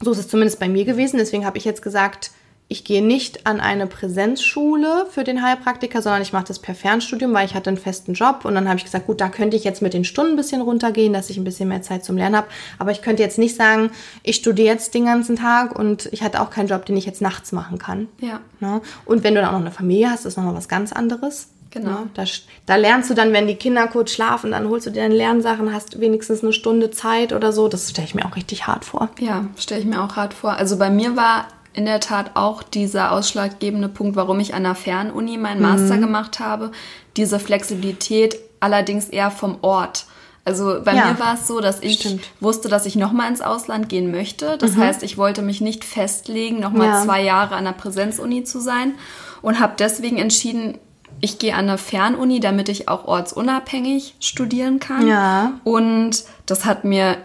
[0.00, 1.18] so ist es zumindest bei mir gewesen.
[1.18, 2.30] Deswegen habe ich jetzt gesagt,
[2.70, 7.32] ich gehe nicht an eine Präsenzschule für den Heilpraktiker, sondern ich mache das per Fernstudium,
[7.32, 8.44] weil ich hatte einen festen Job.
[8.44, 10.60] Und dann habe ich gesagt, gut, da könnte ich jetzt mit den Stunden ein bisschen
[10.60, 12.48] runtergehen, dass ich ein bisschen mehr Zeit zum Lernen habe.
[12.78, 13.90] Aber ich könnte jetzt nicht sagen,
[14.22, 17.22] ich studiere jetzt den ganzen Tag und ich hatte auch keinen Job, den ich jetzt
[17.22, 18.06] nachts machen kann.
[18.20, 18.40] Ja.
[18.60, 18.82] Ne?
[19.06, 21.48] Und wenn du dann auch noch eine Familie hast, ist nochmal was ganz anderes.
[21.70, 21.90] Genau.
[21.90, 22.10] Ne?
[22.14, 22.24] Da,
[22.66, 25.72] da lernst du dann, wenn die Kinder kurz schlafen, dann holst du dir deine Lernsachen,
[25.72, 27.68] hast wenigstens eine Stunde Zeit oder so.
[27.68, 29.08] Das stelle ich mir auch richtig hart vor.
[29.18, 30.52] Ja, stelle ich mir auch hart vor.
[30.52, 34.74] Also bei mir war in der Tat auch dieser ausschlaggebende Punkt, warum ich an der
[34.74, 36.00] Fernuni meinen Master Mhm.
[36.00, 36.72] gemacht habe.
[37.16, 40.06] Diese Flexibilität allerdings eher vom Ort.
[40.44, 42.22] Also bei Ja, mir war es so, dass ich stimmt.
[42.40, 44.56] wusste, dass ich nochmal ins Ausland gehen möchte.
[44.56, 47.02] Das heißt, ich wollte mich nicht festlegen, nochmal Ja.
[47.04, 48.94] zwei Jahre an der Präsenzuni zu sein
[49.42, 50.78] und habe deswegen entschieden,
[51.20, 55.06] ich gehe an eine Fernuni, damit ich auch ortsunabhängig studieren kann.
[55.06, 55.52] Ja.
[55.64, 57.16] Und das hat mir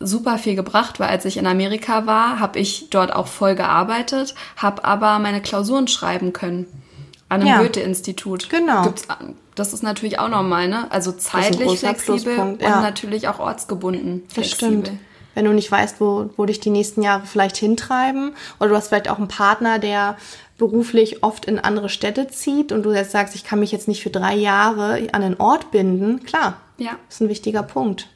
[0.00, 4.34] super viel gebracht, weil als ich in Amerika war, habe ich dort auch voll gearbeitet,
[4.56, 6.66] habe aber meine Klausuren schreiben können
[7.28, 7.58] an einem Ja.
[7.62, 8.48] Goethe-Institut.
[8.50, 8.82] Genau.
[8.82, 9.06] Gibt's,
[9.54, 10.86] das ist natürlich auch normal, ne?
[10.90, 12.80] Also zeitlich flexibel Pluspunkt, und ja.
[12.80, 14.80] natürlich auch ortsgebunden Das flexibel.
[14.86, 15.00] stimmt.
[15.34, 18.88] Wenn du nicht weißt, wo, wo dich die nächsten Jahre vielleicht hintreiben oder du hast
[18.88, 20.16] vielleicht auch einen Partner, der
[20.58, 24.02] beruflich oft in andere Städte zieht und du jetzt sagst, ich kann mich jetzt nicht
[24.02, 26.92] für drei Jahre an den Ort binden, klar, Ja.
[27.08, 28.08] ist ein wichtiger Punkt.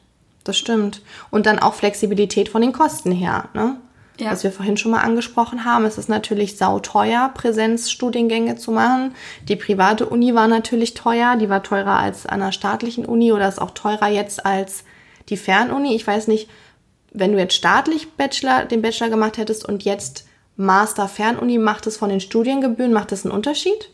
[0.45, 1.01] Das stimmt.
[1.31, 3.77] Und dann auch Flexibilität von den Kosten her, ne?
[4.21, 4.31] Ja.
[4.31, 9.13] Was wir vorhin schon mal angesprochen haben, es ist natürlich sauteuer, Präsenzstudiengänge zu machen.
[9.49, 13.49] Die private Uni war natürlich teuer, die war teurer als an einer staatlichen Uni oder
[13.49, 14.85] ist auch teurer jetzt als
[15.31, 15.97] die Fernuni.
[15.97, 16.49] Ich weiß nicht,
[17.11, 20.27] wenn du jetzt staatlich Bachelor, den Bachelor gemacht hättest und jetzt
[20.57, 23.91] Master Fernuni, macht es von den Studiengebühren, macht es einen Unterschied?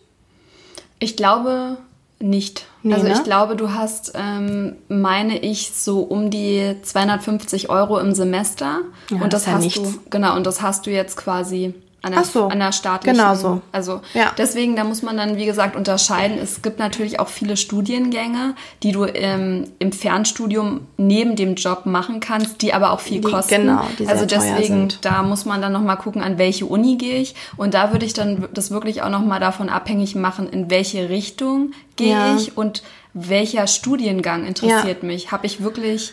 [0.99, 1.79] Ich glaube
[2.19, 2.67] nicht.
[2.83, 3.13] Nee, also ne?
[3.13, 8.81] ich glaube, du hast, ähm, meine ich, so um die 250 Euro im Semester.
[9.11, 9.81] Ja, und das das ja hast nichts.
[9.81, 13.19] du, genau, und das hast du jetzt quasi an der, so, an der staatlichen.
[13.19, 13.61] genau so.
[13.73, 14.33] Also Ja.
[14.39, 16.39] deswegen, da muss man dann, wie gesagt, unterscheiden.
[16.39, 22.21] Es gibt natürlich auch viele Studiengänge, die du ähm, im Fernstudium neben dem Job machen
[22.21, 23.55] kannst, die aber auch viel Die- kosten.
[23.67, 27.35] genau, die also deswegen, da muss man dann nochmal gucken, an welche Uni gehe ich.
[27.57, 31.73] Und da würde ich dann das wirklich auch nochmal davon abhängig machen, in welche Richtung
[31.97, 32.37] gehe Ja.
[32.37, 32.83] ich und
[33.13, 35.33] welcher Studiengang interessiert mich.
[35.33, 36.13] Habe ich wirklich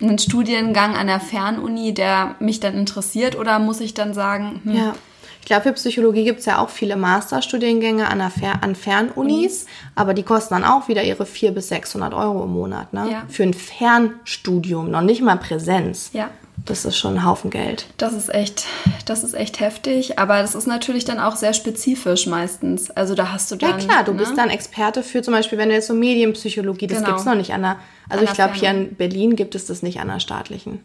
[0.00, 4.74] einen Studiengang an der Fernuni, der mich dann interessiert, oder muss ich dann sagen, hm,
[4.74, 4.94] Ja.
[5.40, 10.14] Ich glaube, für Psychologie gibt es ja auch viele Masterstudiengänge an, Fer an Fernunis, aber
[10.14, 12.92] die kosten dann auch wieder ihre 400 bis 600 Euro im Monat.
[12.92, 13.08] Ne?
[13.10, 13.22] Ja.
[13.28, 16.10] Für ein Fernstudium, noch nicht mal Präsenz.
[16.12, 16.30] ja,
[16.64, 17.86] Das ist schon ein Haufen Geld.
[17.96, 18.66] das ist echt,
[19.04, 22.88] das ist echt heftig, aber das ist natürlich dann auch sehr spezifisch meistens.
[22.90, 23.78] Also da hast du Ja dann.
[23.80, 24.18] klar, du ne?
[24.18, 27.10] bist dann Experte für zum Beispiel, wenn du jetzt so Medienpsychologie, das Genau.
[27.10, 27.76] gibt's noch nicht an der,
[28.08, 30.80] also An ich glaube hier in Berlin gibt es das nicht an der staatlichen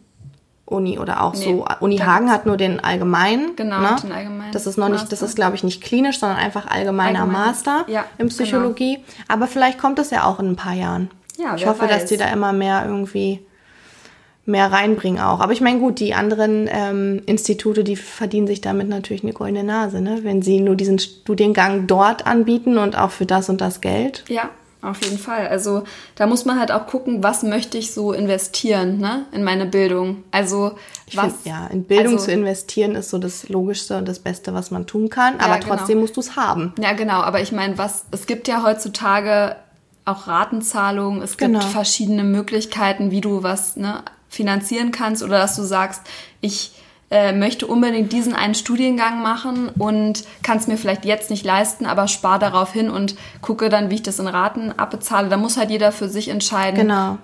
[0.66, 1.66] Uni oder auch Nee, so.
[1.80, 3.56] Uni Hagen hat nur den allgemeinen.
[3.56, 3.96] Genau, ne?
[4.02, 5.26] den allgemeinen Das ist noch nicht, das Master.
[5.28, 7.46] ist glaube ich nicht klinisch, sondern einfach allgemeiner Allgemein.
[7.48, 9.00] Master Ja, in Psychologie.
[9.30, 11.10] Aber vielleicht kommt es ja auch in ein paar Jahren.
[11.38, 12.10] Ja, ich hoffe, dass weiß.
[12.10, 13.46] die da immer mehr irgendwie
[14.48, 15.40] mehr reinbringen auch.
[15.40, 19.64] Aber ich meine, gut, die anderen ähm, Institute, die verdienen sich damit natürlich eine goldene
[19.64, 20.20] Nase, ne?
[20.24, 24.24] wenn sie nur diesen Studiengang dort anbieten und auch für das und das Geld.
[24.30, 24.50] Ja,
[24.82, 25.48] auf jeden Fall.
[25.48, 25.84] Also
[26.16, 30.24] da muss man halt auch gucken, was möchte ich so investieren, ne, in meine Bildung.
[30.32, 30.74] Also
[31.08, 31.34] Ich was.
[31.34, 34.72] find, ja, in Bildung also, zu investieren ist so das Logischste und das Beste, was
[34.72, 35.36] man tun kann.
[35.40, 35.76] Ja, Aber genau.
[35.76, 36.74] trotzdem musst du es haben.
[36.82, 37.22] Ja, genau.
[37.22, 39.56] Aber ich meine, was es gibt ja heutzutage
[40.06, 41.22] auch Ratenzahlungen.
[41.22, 41.66] Es gibt Genau.
[41.66, 46.02] verschiedene Möglichkeiten, wie du was ne, finanzieren kannst oder dass du sagst,
[46.42, 46.72] ich
[47.10, 51.86] äh, möchte unbedingt diesen einen Studiengang machen und kann es mir vielleicht jetzt nicht leisten,
[51.86, 55.30] aber spare darauf hin und gucke dann, wie ich das in Raten abbezahle.
[55.30, 57.18] Da muss halt jeder für sich entscheiden, Genau.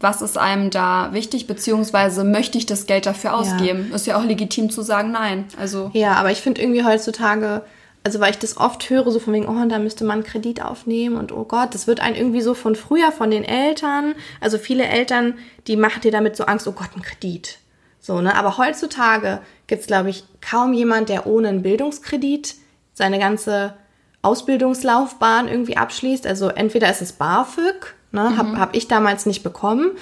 [0.00, 3.92] was ist einem da wichtig, beziehungsweise möchte ich das Geld dafür ausgeben.
[3.94, 5.44] Ist ja auch legitim zu sagen, nein.
[5.58, 7.62] Also Ja, aber ich finde irgendwie heutzutage,
[8.04, 11.16] also weil ich das oft höre, so von wegen, oh, da müsste man Kredit aufnehmen
[11.16, 14.14] und oh Gott, das wird einen irgendwie so von früher, von den Eltern.
[14.40, 17.58] Also viele Eltern, die machen dir damit so Angst, oh Gott, ein Kredit.
[18.00, 18.36] So, ne?
[18.36, 22.54] Aber heutzutage gibt's glaube ich, kaum jemand, der ohne einen Bildungskredit
[22.92, 23.74] seine ganze
[24.20, 26.26] Ausbildungslaufbahn irgendwie abschließt.
[26.26, 29.92] Also entweder ist es BAföG, ne, habe hab ich damals nicht bekommen.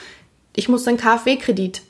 [0.54, 1.82] Ich musste einen KfW-Kredit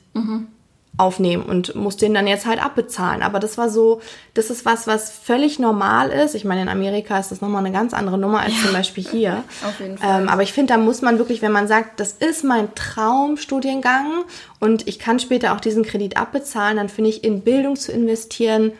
[0.97, 3.23] aufnehmen und muss den dann jetzt halt abbezahlen.
[3.23, 3.99] Aber das war so,
[4.35, 6.35] das ist was, was völlig normal ist.
[6.35, 9.43] Ich meine, in Amerika ist das nochmal eine ganz andere Nummer als zum Beispiel hier.
[9.65, 10.21] Auf jeden Fall.
[10.21, 14.23] Ähm, aber ich finde, da muss man wirklich, wenn man sagt, das ist mein Traumstudiengang
[14.59, 18.71] und ich kann später auch diesen Kredit abbezahlen, dann finde ich, in Bildung zu investieren,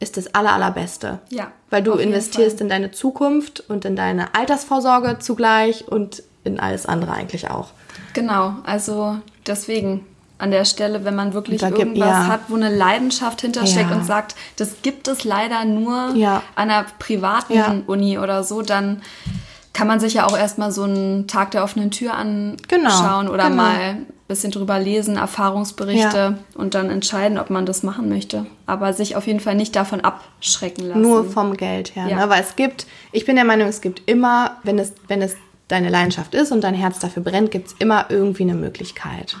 [0.00, 1.18] ist das aller, allerbeste.
[1.28, 2.64] Ja, Weil du investierst Fall.
[2.64, 7.70] in deine Zukunft und in deine Altersvorsorge zugleich und in alles andere eigentlich auch.
[8.14, 10.06] Genau, also deswegen
[10.38, 12.26] an der Stelle, wenn man wirklich gibt- irgendwas ja.
[12.28, 13.96] hat, wo eine Leidenschaft hintersteckt Ja.
[13.96, 16.42] und sagt, das gibt es leider nur Ja.
[16.54, 17.82] an einer privaten.
[17.86, 19.02] Uni oder so, dann
[19.72, 23.44] kann man sich ja auch erstmal so einen Tag der offenen Tür anschauen Genau, oder
[23.44, 23.56] genau.
[23.62, 28.46] mal ein bisschen drüber lesen, Erfahrungsberichte und dann entscheiden, ob man das machen möchte.
[28.66, 31.00] Aber sich auf jeden Fall nicht davon abschrecken lassen.
[31.02, 32.06] Nur vom Geld her.
[32.08, 32.16] Ja.
[32.16, 32.28] Ne?
[32.28, 35.34] Weil es gibt, ich bin der Meinung, es gibt immer, wenn es, wenn es
[35.68, 39.36] deine Leidenschaft ist und dein Herz dafür brennt, gibt es immer irgendwie eine Möglichkeit.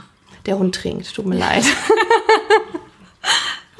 [0.46, 1.64] Der Hund trinkt, tut mir leid.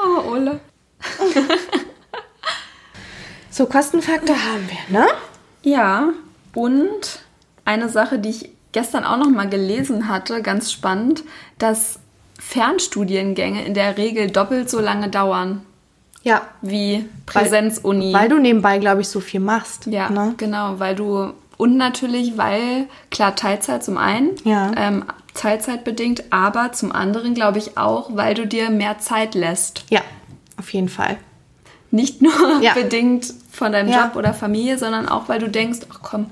[0.00, 0.60] Oh, Ole.
[3.50, 5.06] So, Kostenfaktor haben wir, ne?
[5.62, 6.10] Ja,
[6.54, 7.20] und
[7.64, 11.24] eine Sache, die ich gestern auch noch mal gelesen hatte, ganz spannend,
[11.58, 11.98] dass
[12.38, 15.62] Fernstudiengänge in der Regel doppelt so lange dauern
[16.22, 16.42] Ja.
[16.62, 18.12] wie Präsenzuni.
[18.12, 19.86] Weil du nebenbei, glaube ich, so viel machst.
[19.86, 20.34] ja, Ne?
[20.36, 24.70] genau, weil du und natürlich, weil klar Teilzeit zum einen, Ja.
[24.76, 25.04] ähm,
[25.38, 29.84] Teilzeitbedingt, aber zum anderen glaube ich auch, weil du dir mehr Zeit lässt.
[29.90, 30.00] Ja,
[30.58, 31.16] auf jeden Fall.
[31.90, 32.74] Nicht nur Ja.
[32.74, 34.04] bedingt von deinem Ja.
[34.06, 36.26] Job oder Familie, sondern auch, weil du denkst, ach komm,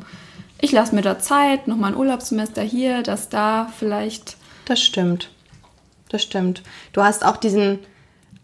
[0.61, 4.37] ich lasse mir da Zeit, nochmal ein Urlaubssemester hier, das da, vielleicht.
[4.64, 5.31] Das stimmt.
[6.09, 6.62] Das stimmt.
[6.92, 7.79] Du hast auch diesen,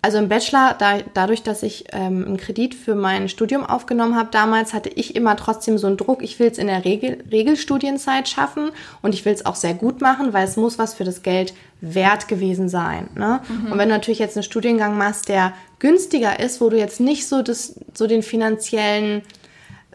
[0.04, 4.30] also im Bachelor, da, dadurch, dass ich ähm, einen Kredit für mein Studium aufgenommen habe
[4.32, 8.28] damals, hatte ich immer trotzdem so einen Druck, ich will es in der Regel, Regelstudienzeit
[8.28, 11.22] schaffen und ich will es auch sehr gut machen, weil es muss was für das
[11.22, 13.10] Geld wert gewesen sein.
[13.14, 13.40] Ne?
[13.48, 17.28] Und wenn du natürlich jetzt einen Studiengang machst, der günstiger ist, wo du jetzt nicht
[17.28, 19.22] so, das, so den finanziellen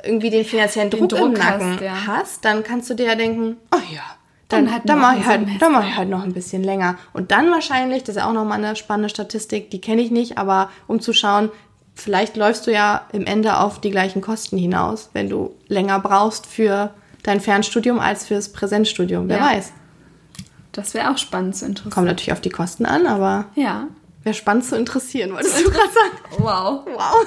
[0.04, 2.08] irgendwie den finanziellen Den Druck, im Druck hast, Nacken ja.
[2.08, 4.17] hast, dann kannst du dir ja denken, oh ja,
[4.50, 6.64] dann, Dann halt dann noch mache ich, halt, dann mach ich halt noch ein bisschen
[6.64, 6.96] länger.
[7.14, 10.38] Und dann wahrscheinlich, das ist ja auch nochmal eine spannende Statistik, die kenne ich nicht,
[10.38, 11.50] aber um zu schauen,
[11.96, 16.46] vielleicht läufst du ja im Ende auf die gleichen Kosten hinaus, wenn du länger brauchst
[16.46, 16.92] für
[17.24, 19.28] dein Fernstudium als fürs Präsenzstudium.
[19.28, 19.46] Wer Ja.
[19.48, 19.74] weiß.
[20.72, 21.92] Das wäre auch spannend zu interessieren.
[21.94, 23.88] Kommt natürlich auf die Kosten an, aber Ja.
[24.24, 26.42] Wäre spannend zu interessieren, wolltest du gerade sagen?
[26.44, 26.86] Wow.
[26.86, 27.26] Wow.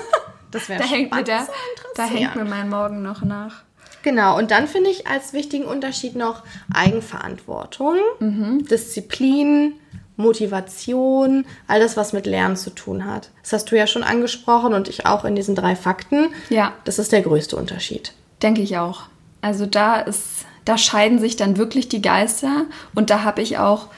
[0.51, 1.49] Das wäre Da hängt, mir spannend der,
[1.97, 3.63] da hängt mir mein Morgen noch nach.
[4.03, 7.97] Genau, und dann finde ich als wichtigen Unterschied noch Eigenverantwortung,
[8.71, 9.75] Disziplin,
[10.21, 13.31] Motivation, all das, was mit Lernen zu tun hat.
[13.43, 16.29] Das hast du ja schon angesprochen und ich auch in diesen drei Fakten.
[16.51, 16.73] Ja.
[16.85, 18.13] Das ist der größte Unterschied.
[18.43, 19.03] Denke ich auch.
[19.41, 23.89] Also da ist, da scheiden sich dann wirklich die Geister und da habe ich auch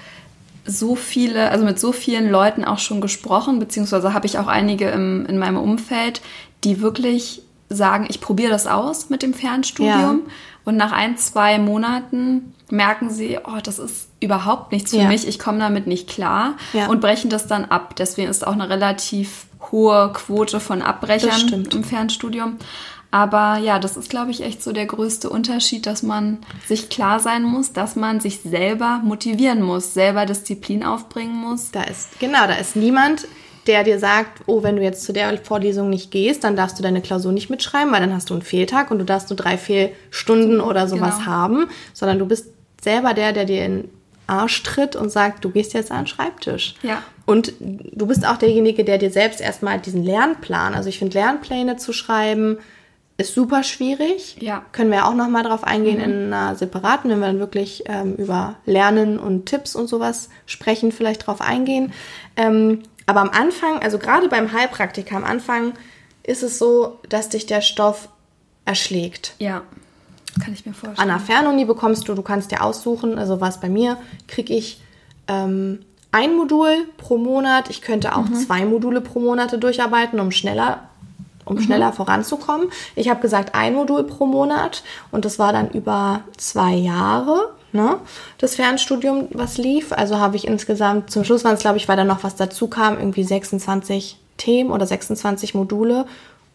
[0.64, 4.88] so viele, also mit so vielen Leuten auch schon gesprochen, beziehungsweise habe ich auch einige
[4.90, 6.22] im, in meinem Umfeld,
[6.62, 7.42] die wirklich
[7.76, 10.22] sagen, ich probiere das aus mit dem Fernstudium
[10.64, 15.08] und nach ein, zwei Monaten merken sie, oh, das ist überhaupt nichts für Ja.
[15.08, 16.86] mich, ich komme damit nicht klar Ja.
[16.88, 17.96] und brechen das dann ab.
[17.96, 22.56] Deswegen ist auch eine relativ hohe Quote von Abbrechern im Fernstudium.
[23.10, 27.20] Aber ja, das ist, glaube ich, echt so der größte Unterschied, dass man sich klar
[27.20, 31.70] sein muss, dass man sich selber motivieren muss, selber Disziplin aufbringen muss.
[31.72, 33.26] Da ist, genau, da ist niemand,
[33.66, 36.82] der dir sagt, oh, wenn du jetzt zu der Vorlesung nicht gehst, dann darfst du
[36.82, 39.56] deine Klausur nicht mitschreiben, weil dann hast du einen Fehltag und du darfst nur drei
[39.56, 41.26] Fehlstunden oder sowas Genau.
[41.26, 42.48] haben, sondern du bist
[42.80, 43.88] selber der, der dir in
[44.26, 46.74] Arsch tritt und sagt, du gehst jetzt an den Schreibtisch.
[46.82, 47.02] Ja.
[47.26, 51.76] Und du bist auch derjenige, der dir selbst erstmal diesen Lernplan, also ich finde Lernpläne
[51.76, 52.58] zu schreiben,
[53.18, 54.36] ist super schwierig.
[54.40, 54.56] Ja.
[54.56, 54.62] Mhm.
[54.72, 58.14] Können wir auch noch mal drauf eingehen in einer separaten, wenn wir dann wirklich ähm,
[58.16, 61.92] über Lernen und Tipps und sowas sprechen, vielleicht drauf eingehen.
[62.36, 62.80] Ähm,
[63.12, 65.74] aber am Anfang, also gerade beim Heilpraktiker am Anfang,
[66.22, 68.08] ist es so, dass dich der Stoff
[68.64, 69.34] erschlägt.
[69.38, 69.60] Ja,
[70.42, 71.08] kann ich mir An vorstellen.
[71.08, 73.98] der Fernuni bekommst du, du kannst dir aussuchen, also was bei mir,
[74.28, 74.80] kriege ich
[75.28, 77.68] ähm, ein Modul pro Monat.
[77.68, 80.88] Ich könnte auch zwei Module pro Monate durcharbeiten, um schneller,
[81.44, 82.68] um schneller voranzukommen.
[82.96, 87.50] Ich habe gesagt, ein Modul pro Monat und das war dann über zwei Jahre.
[87.74, 87.96] Ne,
[88.36, 89.92] das Fernstudium, was lief.
[89.92, 92.68] Also habe ich insgesamt, zum Schluss waren es, glaube ich, weil da noch was dazu
[92.68, 96.04] kam, irgendwie 26 Themen oder 26 Module.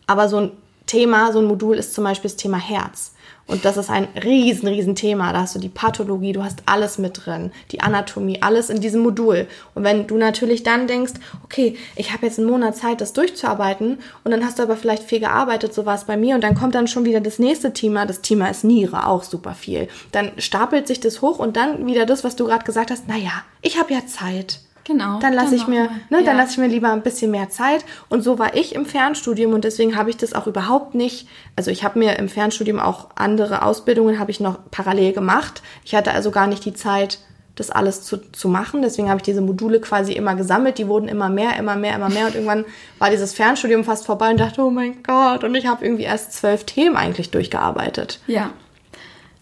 [0.05, 0.51] Aber so ein
[0.85, 3.13] Thema, so ein Modul ist zum Beispiel das Thema Herz.
[3.47, 5.31] Und das ist ein riesen, riesen Thema.
[5.31, 9.01] Da hast du die Pathologie, du hast alles mit drin, die Anatomie, alles in diesem
[9.01, 9.47] Modul.
[9.73, 13.99] Und wenn du natürlich dann denkst, okay, ich habe jetzt einen Monat Zeit, das durchzuarbeiten,
[14.23, 16.75] und dann hast du aber vielleicht viel gearbeitet, so war bei mir, und dann kommt
[16.75, 18.05] dann schon wieder das nächste Thema.
[18.05, 19.87] Das Thema ist Niere, auch super viel.
[20.11, 23.31] Dann stapelt sich das hoch und dann wieder das, was du gerade gesagt hast, naja,
[23.61, 24.59] ich habe ja Zeit.
[24.87, 25.19] Genau.
[25.19, 26.21] Dann lasse ich mir, ne, ja.
[26.21, 27.83] dann lasse ich mir lieber ein bisschen mehr Zeit.
[28.07, 31.27] Und so war ich im Fernstudium und deswegen habe ich das auch überhaupt nicht.
[31.57, 35.61] Also ich habe mir im Fernstudium auch andere Ausbildungen habe ich noch parallel gemacht.
[35.83, 37.19] Ich hatte also gar nicht die Zeit,
[37.55, 38.81] das alles zu, zu machen.
[38.81, 40.77] Deswegen habe ich diese Module quasi immer gesammelt.
[40.77, 42.27] Die wurden immer mehr, immer mehr, immer mehr.
[42.27, 42.63] Und irgendwann
[42.97, 45.43] war dieses Fernstudium fast vorbei und dachte, oh mein Gott.
[45.43, 48.21] Und ich habe irgendwie erst zwölf Themen eigentlich durchgearbeitet.
[48.25, 48.51] Ja.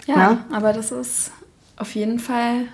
[0.08, 0.46] Ja, Na?
[0.58, 1.32] aber das ist
[1.78, 2.66] auf jeden Fall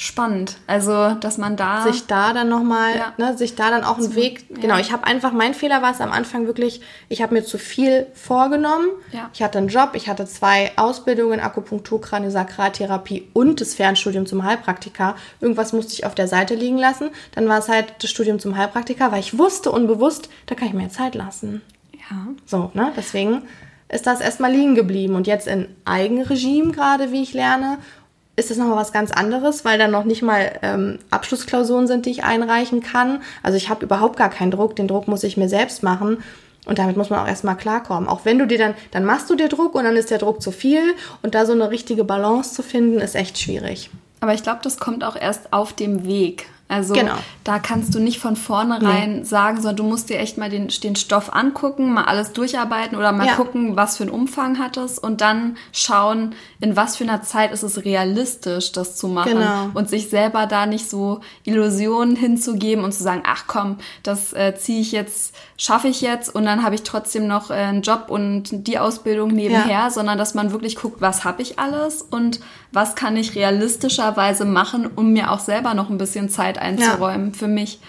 [0.00, 0.58] spannend.
[0.68, 1.82] Also, dass man da.
[1.82, 3.12] sich da dann nochmal, Ja.
[3.18, 4.56] ne, sich da dann auch einen Weg, ja.
[4.60, 7.58] genau, ich habe einfach, mein Fehler war es am Anfang wirklich, ich habe mir zu
[7.58, 8.86] viel vorgenommen.
[9.10, 9.28] Ja.
[9.34, 15.16] Ich hatte einen Job, ich hatte zwei Ausbildungen, Akupunktur, Kraniosakraltherapie und das Fernstudium zum Heilpraktiker.
[15.40, 17.10] Irgendwas musste ich auf der Seite liegen lassen.
[17.34, 20.74] Dann war es halt das Studium zum Heilpraktiker, weil ich wusste unbewusst, da kann ich
[20.74, 21.60] mir Zeit lassen.
[21.92, 22.16] ja.
[22.46, 22.92] So, ne?
[22.96, 23.42] Deswegen
[23.90, 25.14] ist das erstmal liegen geblieben.
[25.14, 27.78] Und jetzt in Eigenregime gerade, wie ich lerne,
[28.38, 32.10] ist das nochmal was ganz anderes, weil dann noch nicht mal ähm, Abschlussklausuren sind, die
[32.10, 33.20] ich einreichen kann.
[33.42, 34.76] Also ich habe überhaupt gar keinen Druck.
[34.76, 36.18] Den Druck muss ich mir selbst machen.
[36.64, 38.08] Und damit muss man auch erstmal klarkommen.
[38.08, 40.40] Auch wenn du dir dann, dann machst du dir Druck und dann ist der Druck
[40.40, 40.82] zu viel.
[41.22, 43.90] Und da so eine richtige Balance zu finden, ist echt schwierig.
[44.20, 46.46] Aber ich glaube, das kommt auch erst auf dem Weg.
[46.70, 47.14] Also Genau.
[47.44, 50.96] da kannst du nicht von vornherein sagen, sondern du musst dir echt mal den, den
[50.96, 53.34] Stoff angucken, mal alles durcharbeiten oder mal Ja.
[53.36, 57.52] gucken, was für einen Umfang hat es und dann schauen, in was für einer Zeit
[57.52, 59.70] ist es realistisch, das zu machen Genau.
[59.72, 64.54] und sich selber da nicht so Illusionen hinzugeben und zu sagen, ach komm, das äh,
[64.54, 68.04] ziehe ich jetzt, schaffe ich jetzt und dann habe ich trotzdem noch äh, einen Job
[68.08, 72.40] und die Ausbildung nebenher, sondern dass man wirklich guckt, was habe ich alles und
[72.72, 77.48] was kann ich realistischerweise machen, um mir auch selber noch ein bisschen Zeit einzuräumen für
[77.48, 77.80] mich.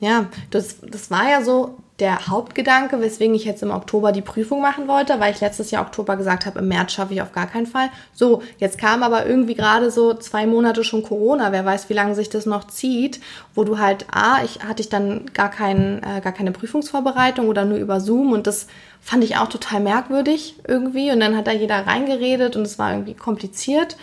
[0.00, 4.60] Ja, das, das war ja so der Hauptgedanke, weswegen ich jetzt im Oktober die Prüfung
[4.60, 7.46] machen wollte, weil ich letztes Jahr Oktober gesagt habe, im März schaffe ich auf gar
[7.46, 7.90] keinen Fall.
[8.12, 12.16] So, jetzt kam aber irgendwie gerade so zwei Monate schon Corona, wer weiß, wie lange
[12.16, 13.20] sich das noch zieht,
[13.54, 17.64] wo du halt, ah, ich hatte ich dann gar, kein, äh, gar keine Prüfungsvorbereitung oder
[17.64, 18.66] nur über Zoom und das
[19.02, 22.92] fand ich auch total merkwürdig irgendwie und dann hat da jeder reingeredet und es war
[22.92, 23.96] irgendwie kompliziert.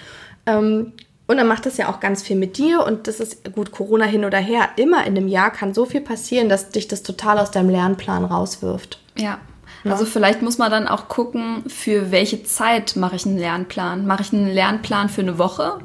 [0.45, 0.93] Ähm,
[1.25, 4.05] und dann macht das ja auch ganz viel mit dir und das ist gut, Corona
[4.05, 4.69] hin oder her.
[4.77, 8.25] Immer in einem Jahr kann so viel passieren, dass dich das total aus deinem Lernplan
[8.25, 8.99] rauswirft.
[9.17, 9.37] Ja.
[9.85, 14.05] Also vielleicht muss man dann auch gucken, für welche Zeit mache ich einen Lernplan.
[14.05, 15.79] Mache ich einen Lernplan für eine Woche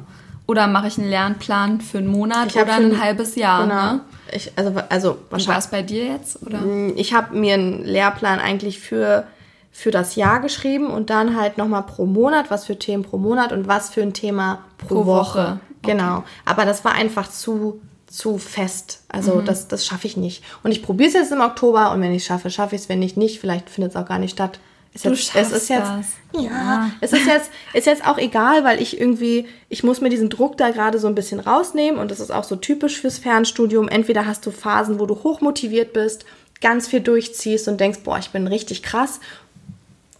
[0.47, 3.63] oder mache ich einen Lernplan für einen Monat oder ein ein- halbes Jahr?
[3.63, 3.93] Genau.
[3.93, 4.01] Ne?
[4.31, 6.41] Ich, also, also Und war es bei dir jetzt?
[6.45, 6.59] Oder?
[6.95, 9.25] Ich habe mir einen Lehrplan eigentlich für,
[9.71, 13.51] für das Jahr geschrieben und dann halt nochmal pro Monat, was für Themen pro Monat
[13.51, 15.39] und was für ein Thema pro, Pro Woche.
[15.39, 15.59] Woche.
[15.83, 16.23] Genau.
[16.45, 19.03] Aber das war einfach zu, zu fest.
[19.09, 19.45] Also Mhm.
[19.45, 20.43] das, das schaffe ich nicht.
[20.63, 22.89] Und ich probiere es jetzt im Oktober und wenn ich es schaffe, schaffe ich es.
[22.89, 23.39] Wenn nicht, nicht.
[23.39, 24.59] Vielleicht findet es auch gar nicht statt.
[24.95, 26.41] Ist Du jetzt, es schaffst ist jetzt, das.
[26.41, 26.89] Ja.
[27.01, 30.57] es ist jetzt, ist jetzt auch egal, weil ich irgendwie, ich muss mir diesen Druck
[30.57, 33.89] da gerade so ein bisschen rausnehmen und das ist auch so typisch fürs Fernstudium.
[33.89, 36.25] Entweder hast du Phasen, wo du hochmotiviert bist,
[36.61, 39.19] ganz viel durchziehst und denkst, boah, ich bin richtig krass.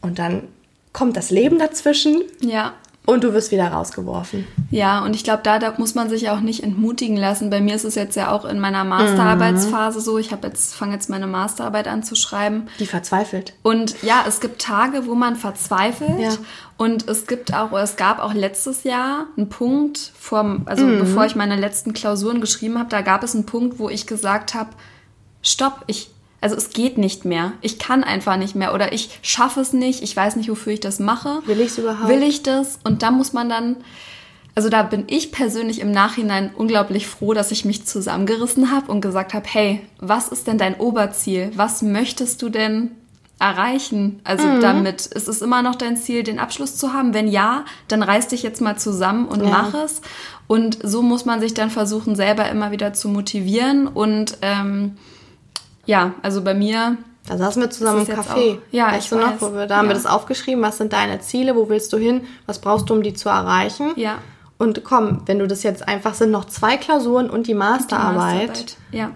[0.01, 0.49] Und dann
[0.91, 2.73] kommt das Leben dazwischen Ja.
[3.05, 4.47] Und du wirst wieder rausgeworfen.
[4.71, 7.49] Ja, und ich glaube, da, da muss man sich auch nicht entmutigen lassen.
[7.49, 10.17] Bei mir ist es jetzt ja auch in meiner Masterarbeitsphase so.
[10.17, 12.67] Ich habe jetzt fange jetzt meine Masterarbeit an zu schreiben.
[12.79, 13.53] Die verzweifelt.
[13.63, 16.19] Und ja, es gibt Tage, wo man verzweifelt.
[16.19, 16.31] Ja.
[16.77, 20.99] Und es gibt auch, es gab auch letztes Jahr einen Punkt, vor, also Mhm.
[20.99, 24.53] bevor ich meine letzten Klausuren geschrieben habe, da gab es einen Punkt, wo ich gesagt
[24.53, 24.71] habe,
[25.41, 26.09] stopp, ich,
[26.41, 27.53] also es geht nicht mehr.
[27.61, 30.03] Ich kann einfach nicht mehr oder ich schaffe es nicht.
[30.03, 31.39] Ich weiß nicht, wofür ich das mache.
[31.45, 32.07] Will ich's überhaupt?
[32.09, 32.79] Will ich das?
[32.83, 33.77] Und da muss man dann,
[34.53, 39.01] also da bin ich persönlich im Nachhinein unglaublich froh, dass ich mich zusammengerissen habe und
[39.01, 41.51] gesagt habe, hey, was ist denn dein Oberziel?
[41.55, 42.91] Was möchtest du denn
[43.39, 44.21] erreichen?
[44.23, 44.61] Also Mhm.
[44.61, 47.13] damit, ist es immer noch dein Ziel, den Abschluss zu haben?
[47.13, 49.49] Wenn ja, dann reiß dich jetzt mal zusammen und Ja.
[49.49, 50.01] mach es.
[50.47, 53.87] Und so muss man sich dann versuchen, selber immer wieder zu motivieren.
[53.87, 54.95] Und ähm,
[55.85, 58.53] ja, also bei mir Da saßen wir zusammen im Café.
[58.53, 59.41] auch- ja, weißt ich du noch, weiß.
[59.41, 60.61] wo wir, da haben wir das aufgeschrieben.
[60.63, 61.55] Was sind deine Ziele?
[61.55, 62.21] Wo willst du hin?
[62.45, 63.93] Was brauchst du, um die zu erreichen?
[63.95, 64.19] Ja.
[64.57, 68.47] Und komm, wenn du das jetzt einfach sind noch zwei Klausuren und die die Masterarbeit,
[68.49, 69.09] Masterarbeit, Ja.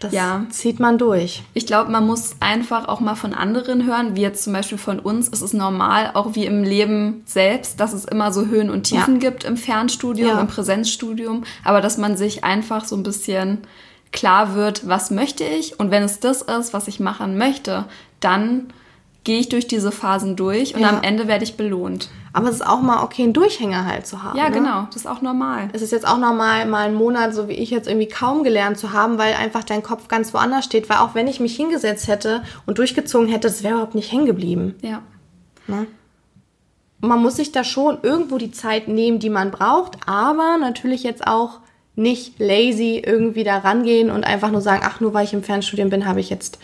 [0.00, 0.44] das Ja.
[0.50, 1.42] zieht man durch.
[1.54, 4.98] Ich glaube, man muss einfach auch mal von anderen hören, wie jetzt zum Beispiel von
[4.98, 5.28] uns.
[5.32, 9.20] Es ist normal, auch wie im Leben selbst, dass es immer so Höhen und Tiefen
[9.20, 9.30] Ja.
[9.30, 10.40] gibt im Fernstudium, Ja.
[10.40, 13.58] im Präsenzstudium, aber dass man sich einfach so ein bisschen
[14.12, 17.84] klar wird, was möchte ich und wenn es das ist, was ich machen möchte,
[18.20, 18.72] dann
[19.24, 20.88] gehe ich durch diese Phasen durch und Ja.
[20.88, 22.08] am Ende werde ich belohnt.
[22.32, 24.38] Aber es ist auch mal okay, einen Durchhänger halt zu haben.
[24.38, 24.54] Ja, ne?
[24.54, 25.68] genau, das ist auch normal.
[25.72, 28.78] Es ist jetzt auch normal, mal einen Monat, so wie ich jetzt irgendwie kaum gelernt
[28.78, 30.88] zu haben, weil einfach dein Kopf ganz woanders steht.
[30.88, 34.26] Weil auch wenn ich mich hingesetzt hätte und durchgezogen hätte, das wäre überhaupt nicht hängen
[34.26, 34.76] geblieben.
[34.82, 35.02] Ja.
[37.00, 41.26] man muss sich da schon irgendwo die Zeit nehmen, die man braucht, aber natürlich jetzt
[41.26, 41.60] auch
[41.98, 45.90] nicht lazy irgendwie da rangehen und einfach nur sagen, ach, nur weil ich im Fernstudium
[45.90, 46.58] bin, habe ich jetzt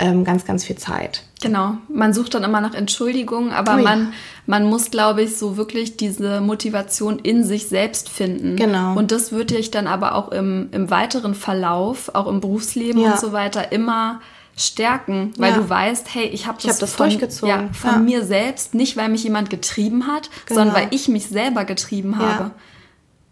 [0.00, 1.24] ähm, ganz, ganz viel Zeit.
[1.42, 3.82] Genau, man sucht dann immer nach Entschuldigungen, aber Ui.
[3.82, 4.12] man,
[4.46, 8.56] man muss, glaube ich, so wirklich diese Motivation in sich selbst finden.
[8.56, 8.94] Genau.
[8.96, 13.12] Und das würde ich dann aber auch im, im weiteren Verlauf, auch im Berufsleben Ja.
[13.12, 14.20] und so weiter, immer
[14.56, 15.58] stärken, weil Ja.
[15.58, 17.48] du weißt, hey, ich habe das, Ich hab das von, durchgezogen.
[17.48, 17.98] Ja, von Ja.
[17.98, 20.60] mir selbst, nicht weil mich jemand getrieben hat, Genau.
[20.60, 22.26] sondern weil ich mich selber getrieben Ja.
[22.26, 22.50] habe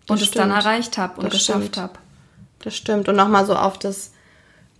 [0.08, 1.94] und es dann erreicht habe und Das geschafft habe.
[2.60, 3.08] Das stimmt.
[3.08, 4.12] Und nochmal so auf das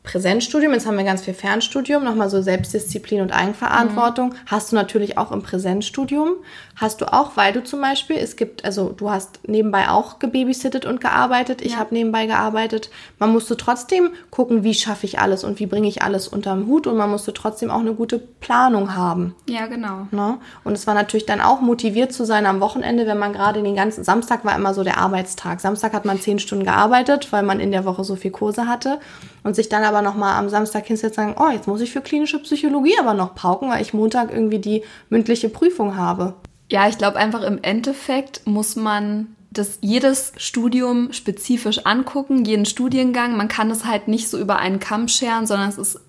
[0.03, 4.35] Präsenzstudium, jetzt haben wir ganz viel Fernstudium, nochmal so Selbstdisziplin und Eigenverantwortung.
[4.47, 6.37] Hast du natürlich auch im Präsenzstudium.
[6.79, 10.85] Hast du auch, weil du zum Beispiel, es gibt, also du hast nebenbei auch gebabysittet
[10.85, 11.63] und gearbeitet.
[11.63, 11.79] Ich Ja.
[11.79, 12.91] habe nebenbei gearbeitet.
[13.19, 16.87] Man musste trotzdem gucken, wie schaffe ich alles und wie bringe ich alles unterm Hut
[16.87, 19.35] und man musste trotzdem auch eine gute Planung haben.
[19.49, 20.07] Ja, genau.
[20.11, 20.37] Ne?
[20.65, 23.75] Und es war natürlich dann auch motiviert zu sein am Wochenende, wenn man gerade den
[23.75, 25.61] ganzen Samstag war immer so der Arbeitstag.
[25.61, 29.01] Samstag hat man zehn Stunden gearbeitet, weil man in der Woche so viel Kurse hatte
[29.45, 31.91] und sich dann aber noch mal am Samstag hinsetzt und sagen, oh, jetzt muss ich
[31.91, 36.35] für klinische Psychologie aber noch pauken, weil ich Montag irgendwie die mündliche Prüfung habe.
[36.71, 43.37] Ja, ich glaube einfach im Endeffekt muss man das jedes Studium spezifisch angucken, jeden Studiengang.
[43.37, 46.01] Man kann es halt nicht so über einen Kamm scheren, sondern es ist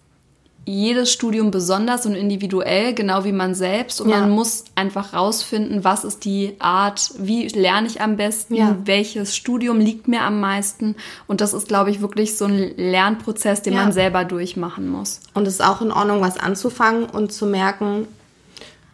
[0.66, 4.02] jedes Studium besonders und individuell, genau wie man selbst.
[4.02, 4.20] Und Ja.
[4.20, 8.76] man muss einfach rausfinden, was ist die Art, wie lerne ich am besten, Ja.
[8.84, 10.96] welches Studium liegt mir am meisten.
[11.26, 13.84] Und das ist, glaube ich, wirklich so ein Lernprozess, den Ja.
[13.84, 15.22] man selber durchmachen muss.
[15.34, 18.06] Und es ist auch in Ordnung, was anzufangen und zu merken,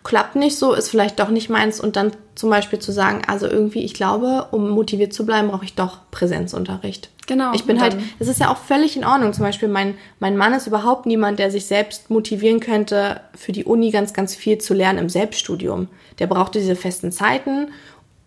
[0.04, 3.47] klappt nicht so, ist vielleicht doch nicht meins und dann zum Beispiel zu sagen, also
[3.47, 7.10] irgendwie, ich glaube, um motiviert zu bleiben, brauche ich doch Präsenzunterricht.
[7.26, 9.32] Genau, Ich bin halt, es ist ja auch völlig in Ordnung.
[9.32, 13.64] Zum Beispiel mein, mein Mann ist überhaupt niemand, der sich selbst motivieren könnte, für die
[13.64, 15.88] Uni ganz, ganz viel zu lernen im Selbststudium.
[16.20, 17.70] Der brauchte diese festen Zeiten,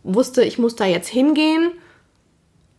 [0.02, 1.72] wusste, ich muss da jetzt hingehen,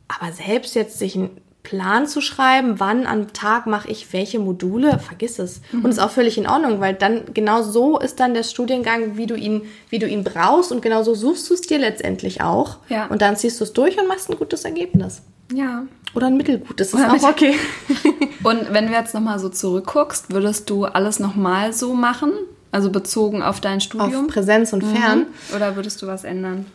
[0.07, 4.99] aber selbst jetzt sich einen Plan zu schreiben, wann am Tag mache ich welche Module,
[4.99, 5.59] vergiss es.
[5.74, 5.84] Mhm.
[5.84, 9.26] Und ist auch völlig in Ordnung, weil dann genau so ist dann der Studiengang, wie
[9.26, 12.78] du ihn, wie du ihn brauchst und genau so suchst du es dir letztendlich auch.
[12.88, 13.07] Ja.
[13.07, 15.22] Und dann ziehst du es durch und machst ein gutes Ergebnis.
[15.53, 15.84] Ja.
[16.13, 17.55] Oder ein mittelgutes, ist Oder auch okay.
[18.43, 22.32] Und wenn du jetzt nochmal so zurückguckst, würdest du alles nochmal so machen?
[22.72, 24.28] Also bezogen auf dein Auf Studium?
[24.28, 25.26] Präsenz und Fern.
[25.53, 26.65] Oder würdest du was ändern?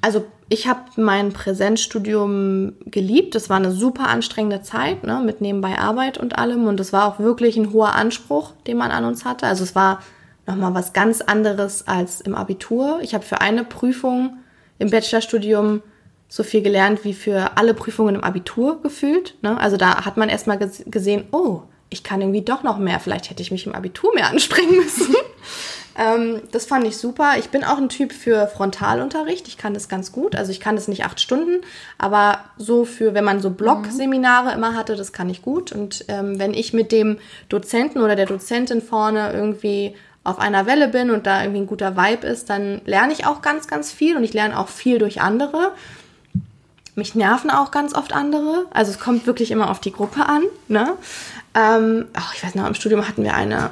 [0.00, 3.34] Also ich habe mein Präsenzstudium geliebt.
[3.34, 6.66] Das war eine super anstrengende Zeit, ne, mit nebenbei Arbeit und allem.
[6.66, 9.46] Und es war auch wirklich ein hoher Anspruch, den man an uns hatte.
[9.46, 10.02] Also es war
[10.46, 12.98] nochmal was ganz anderes als im Abitur.
[13.02, 14.38] Ich habe für eine Prüfung
[14.78, 15.82] im Bachelorstudium
[16.28, 19.36] so viel gelernt wie für alle Prüfungen im Abitur gefühlt.
[19.42, 19.58] Ne?
[19.60, 23.00] Also da hat man erstmal gesehen, oh, ich kann irgendwie doch noch mehr.
[23.00, 25.14] Vielleicht hätte ich mich im Abitur mehr anstrengen müssen.
[25.98, 27.32] ähm, das fand ich super.
[27.38, 29.48] Ich bin auch ein Typ für Frontalunterricht.
[29.48, 30.36] Ich kann das ganz gut.
[30.36, 31.62] Also ich kann das nicht acht Stunden,
[31.98, 35.72] aber so für, wenn man so Blog-Seminare immer hatte, das kann ich gut.
[35.72, 37.18] Und ähm, wenn ich mit dem
[37.48, 41.96] Dozenten oder der Dozentin vorne irgendwie auf einer Welle bin und da irgendwie ein guter
[41.96, 45.20] Vibe ist, dann lerne ich auch ganz, ganz viel und ich lerne auch viel durch
[45.20, 45.72] andere.
[46.94, 48.66] Mich nerven auch ganz oft andere.
[48.70, 50.42] Also es kommt wirklich immer auf die Gruppe an.
[50.68, 50.96] Ne?
[51.54, 53.70] Ähm, oh, ich weiß noch, im Studium hatten wir eine,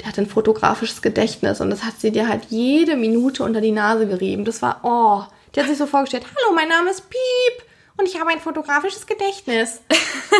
[0.00, 3.72] die hatte ein fotografisches Gedächtnis und das hat sie dir halt jede Minute unter die
[3.72, 4.44] Nase gerieben.
[4.44, 5.22] Das war, oh,
[5.54, 7.66] die hat sich so vorgestellt, hallo, mein Name ist Piep
[7.98, 9.82] und ich habe ein fotografisches Gedächtnis.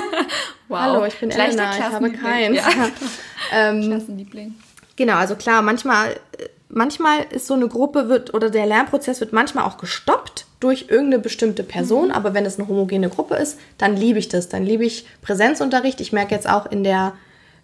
[0.68, 0.78] wow.
[0.80, 2.56] Hallo, ich bin Elena, ich habe keins.
[2.56, 2.68] Ja.
[3.52, 4.54] ähm, Klassenliebling.
[4.96, 6.18] Genau, also klar, manchmal,
[6.70, 11.22] manchmal ist so eine Gruppe wird oder der Lernprozess wird manchmal auch gestoppt durch irgendeine
[11.22, 12.12] bestimmte Person, mhm.
[12.12, 14.48] aber wenn es eine homogene Gruppe ist, dann liebe ich das.
[14.48, 16.00] Dann liebe ich Präsenzunterricht.
[16.00, 17.14] Ich merke jetzt auch in der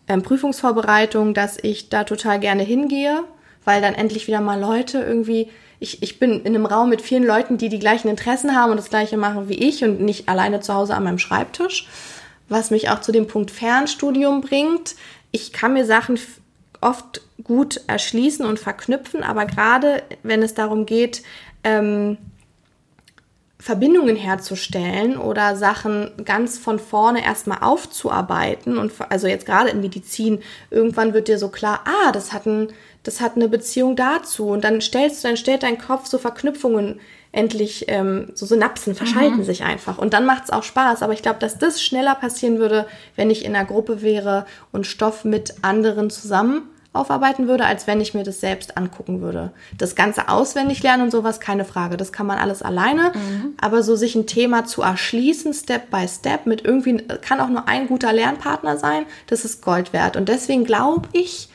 [0.08, 3.24] ähm, Prüfungsvorbereitung, dass ich da total gerne hingehe,
[3.64, 7.24] weil dann endlich wieder mal Leute irgendwie ich, ich bin in einem Raum mit vielen
[7.24, 10.60] Leuten, die die gleichen Interessen haben und das gleiche machen wie ich und nicht alleine
[10.60, 11.88] zu Hause an meinem Schreibtisch.
[12.48, 14.94] Was mich auch zu dem Punkt Fernstudium bringt.
[15.32, 16.18] Ich kann mir Sachen
[16.80, 21.22] oft gut erschließen und verknüpfen, aber gerade wenn es darum geht,
[21.62, 22.18] ähm,
[23.58, 30.40] Verbindungen herzustellen oder Sachen ganz von vorne erstmal aufzuarbeiten und also jetzt gerade in Medizin
[30.70, 32.68] irgendwann wird dir so klar, ah, das hat ein,
[33.02, 37.00] das hat eine Beziehung dazu und dann stellst du, dann stellt dein Kopf so Verknüpfungen
[37.32, 37.86] endlich
[38.34, 39.44] so Synapsen verschalten mhm.
[39.44, 41.02] sich einfach und dann macht es auch Spaß.
[41.02, 44.86] Aber ich glaube, dass das schneller passieren würde, wenn ich in einer Gruppe wäre und
[44.86, 49.52] Stoff mit anderen zusammen aufarbeiten würde, als wenn ich mir das selbst angucken würde.
[49.76, 51.96] Das Ganze auswendig lernen und sowas, keine Frage.
[51.96, 53.12] Das kann man alles alleine.
[53.14, 53.54] Mhm.
[53.60, 57.68] Aber so sich ein Thema zu erschließen, Step by Step, mit irgendwie, kann auch nur
[57.68, 60.16] ein guter Lernpartner sein, das ist Gold wert.
[60.16, 61.48] Und deswegen glaube ich,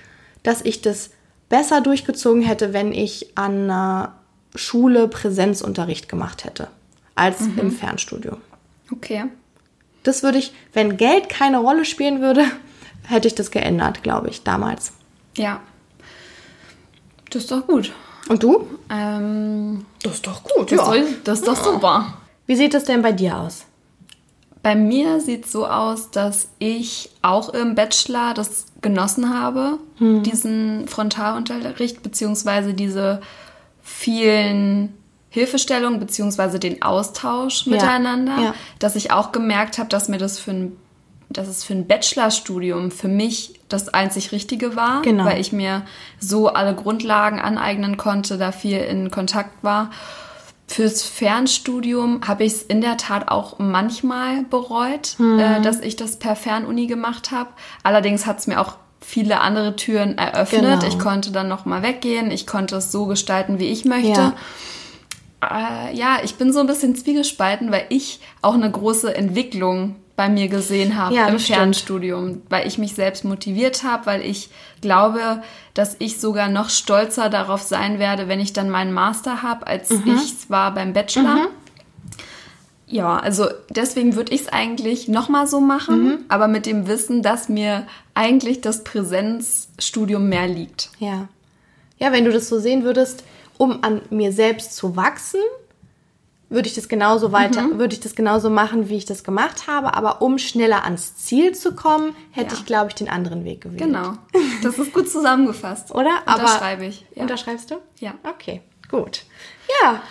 [0.43, 1.11] dass ich das
[1.49, 4.15] besser durchgezogen hätte, wenn ich an einer
[4.55, 6.67] Schule Präsenzunterricht gemacht hätte,
[7.15, 7.57] als mhm.
[7.57, 8.37] im Fernstudio.
[8.91, 9.25] Okay.
[10.03, 12.45] Das würde ich, wenn Geld keine Rolle spielen würde,
[13.07, 14.93] hätte ich das geändert, glaube ich, damals.
[15.37, 15.61] Ja.
[17.29, 17.91] Das ist doch gut.
[18.27, 18.67] Und du?
[18.89, 20.85] Ähm, das ist doch gut, das ja.
[20.85, 22.13] Soll, das ist doch super.
[22.45, 23.65] Wie sieht es denn bei dir aus?
[24.63, 30.21] Bei mir sieht es so aus, dass ich auch im Bachelor das genossen habe, hm.
[30.21, 33.21] diesen Frontalunterricht, beziehungsweise diese
[33.81, 34.93] vielen
[35.29, 37.71] Hilfestellungen, beziehungsweise den Austausch ja.
[37.71, 38.55] miteinander, ja.
[38.79, 40.77] dass ich auch gemerkt habe, dass mir das für ein
[41.33, 45.25] dass es für ein Bachelorstudium für mich das einzig Richtige war, genau.
[45.25, 45.83] weil ich mir
[46.19, 49.91] so alle Grundlagen aneignen konnte, da viel in Kontakt war.
[50.67, 55.39] Fürs Fernstudium habe ich es in der Tat auch manchmal bereut, mhm.
[55.39, 57.49] äh, dass ich das per Fernuni gemacht habe.
[57.83, 60.61] Allerdings hat es mir auch viele andere Türen eröffnet.
[60.61, 60.87] Genau.
[60.87, 62.31] Ich konnte dann noch mal weggehen.
[62.31, 64.33] Ich konnte es so gestalten, wie ich möchte.
[65.41, 65.89] Ja.
[65.89, 70.29] Äh, ja, ich bin so ein bisschen zwiegespalten, weil ich auch eine große Entwicklung bei
[70.29, 72.43] mir gesehen habe ja, im Fernstudium, stimmt.
[72.49, 75.41] weil ich mich selbst motiviert habe, weil ich glaube,
[75.73, 79.89] dass ich sogar noch stolzer darauf sein werde, wenn ich dann meinen Master habe, als
[79.89, 80.03] mhm.
[80.05, 81.33] ich es war beim Bachelor.
[81.33, 81.47] Mhm.
[82.85, 86.17] Ja, also deswegen würde ich es eigentlich nochmal so machen, mhm.
[86.27, 90.91] aber mit dem Wissen, dass mir eigentlich das Präsenzstudium mehr liegt.
[90.99, 91.29] Ja.
[91.97, 93.23] Ja, wenn du das so sehen würdest,
[93.57, 95.41] um an mir selbst zu wachsen,
[96.51, 97.79] würde ich das genauso weiter, mhm.
[97.79, 99.93] würde ich das genauso machen, wie ich das gemacht habe.
[99.95, 102.59] Aber um schneller ans Ziel zu kommen, hätte ja.
[102.59, 103.81] ich, glaube ich, den anderen Weg gewählt.
[103.81, 104.13] Genau.
[104.61, 105.91] Das ist gut zusammengefasst.
[105.95, 106.11] Oder?
[106.25, 107.05] Aber Unterschreibe ich.
[107.15, 107.23] Ja.
[107.23, 107.75] Unterschreibst du?
[107.99, 108.15] Ja.
[108.23, 109.23] Okay, gut.
[109.81, 110.03] Ja.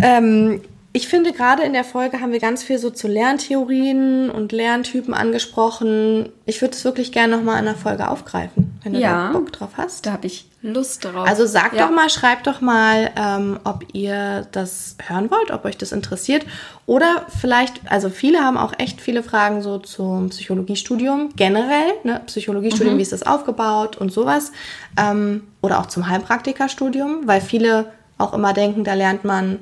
[0.00, 0.62] Ähm,
[0.96, 5.12] ich finde, gerade in der Folge haben wir ganz viel so zu Lerntheorien und Lerntypen
[5.12, 6.28] angesprochen.
[6.46, 9.50] Ich würde es wirklich gerne nochmal in der Folge aufgreifen, wenn du ja, da Bock
[9.50, 10.06] drauf hast.
[10.06, 11.26] Da habe ich Lust drauf.
[11.26, 11.88] Also sagt ja.
[11.88, 16.46] doch mal, schreibt doch mal, ähm, ob ihr das hören wollt, ob euch das interessiert.
[16.86, 22.22] Oder vielleicht, also viele haben auch echt viele Fragen so zum Psychologiestudium generell, ne?
[22.26, 22.98] Psychologiestudium, mhm.
[22.98, 24.52] wie ist das aufgebaut und sowas.
[24.96, 27.86] Ähm, oder auch zum Heilpraktikerstudium, weil viele
[28.16, 29.58] auch immer denken, da lernt man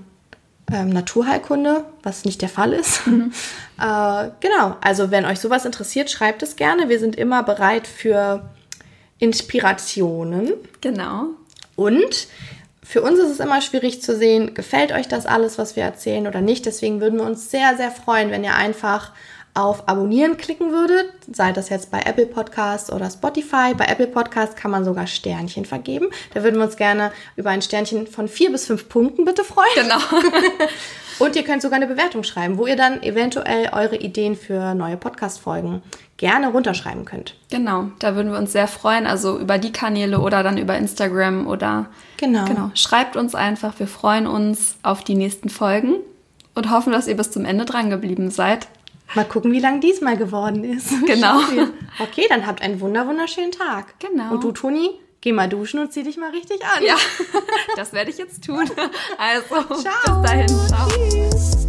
[0.72, 3.06] ähm, Naturheilkunde, was nicht der Fall ist.
[3.06, 3.32] Mhm.
[3.80, 6.88] äh, genau, also wenn euch sowas interessiert, schreibt es gerne.
[6.88, 8.48] Wir sind immer bereit für
[9.18, 10.52] Inspirationen.
[10.80, 11.26] Genau.
[11.76, 12.28] Und
[12.82, 16.26] für uns ist es immer schwierig zu sehen, gefällt euch das alles, was wir erzählen
[16.26, 16.66] oder nicht.
[16.66, 19.12] Deswegen würden wir uns sehr, sehr freuen, wenn ihr einfach
[19.54, 23.74] auf Abonnieren klicken würdet, sei das jetzt bei Apple Podcasts oder Spotify.
[23.76, 26.08] Bei Apple Podcasts kann man sogar Sternchen vergeben.
[26.32, 29.66] Da würden wir uns gerne über ein Sternchen von vier bis fünf Punkten bitte freuen.
[29.74, 29.98] Genau.
[31.18, 34.96] Und ihr könnt sogar eine Bewertung schreiben, wo ihr dann eventuell eure Ideen für neue
[34.96, 35.82] Podcast-Folgen
[36.16, 37.34] gerne runterschreiben könnt.
[37.50, 39.06] Genau, da würden wir uns sehr freuen.
[39.06, 41.86] Also über die Kanäle oder dann über Instagram oder
[42.16, 42.46] Genau.
[42.46, 42.70] genau.
[42.74, 43.78] Schreibt uns einfach.
[43.78, 45.96] Wir freuen uns auf die nächsten Folgen
[46.54, 48.68] und hoffen, dass ihr bis zum Ende dran geblieben seid.
[49.14, 50.90] Mal gucken, wie lang diesmal geworden ist.
[51.06, 51.40] Genau.
[51.98, 53.98] Okay, dann habt einen wunder wunderschönen Tag.
[53.98, 54.32] Genau.
[54.32, 54.90] Und du, Toni,
[55.20, 56.82] geh mal duschen und zieh dich mal richtig an.
[56.84, 56.96] Ja,
[57.76, 58.70] das werde ich jetzt tun.
[59.18, 60.20] Also, Ciao.
[60.20, 60.48] bis dahin.
[60.48, 60.88] Ciao.
[60.88, 61.61] Tschüss.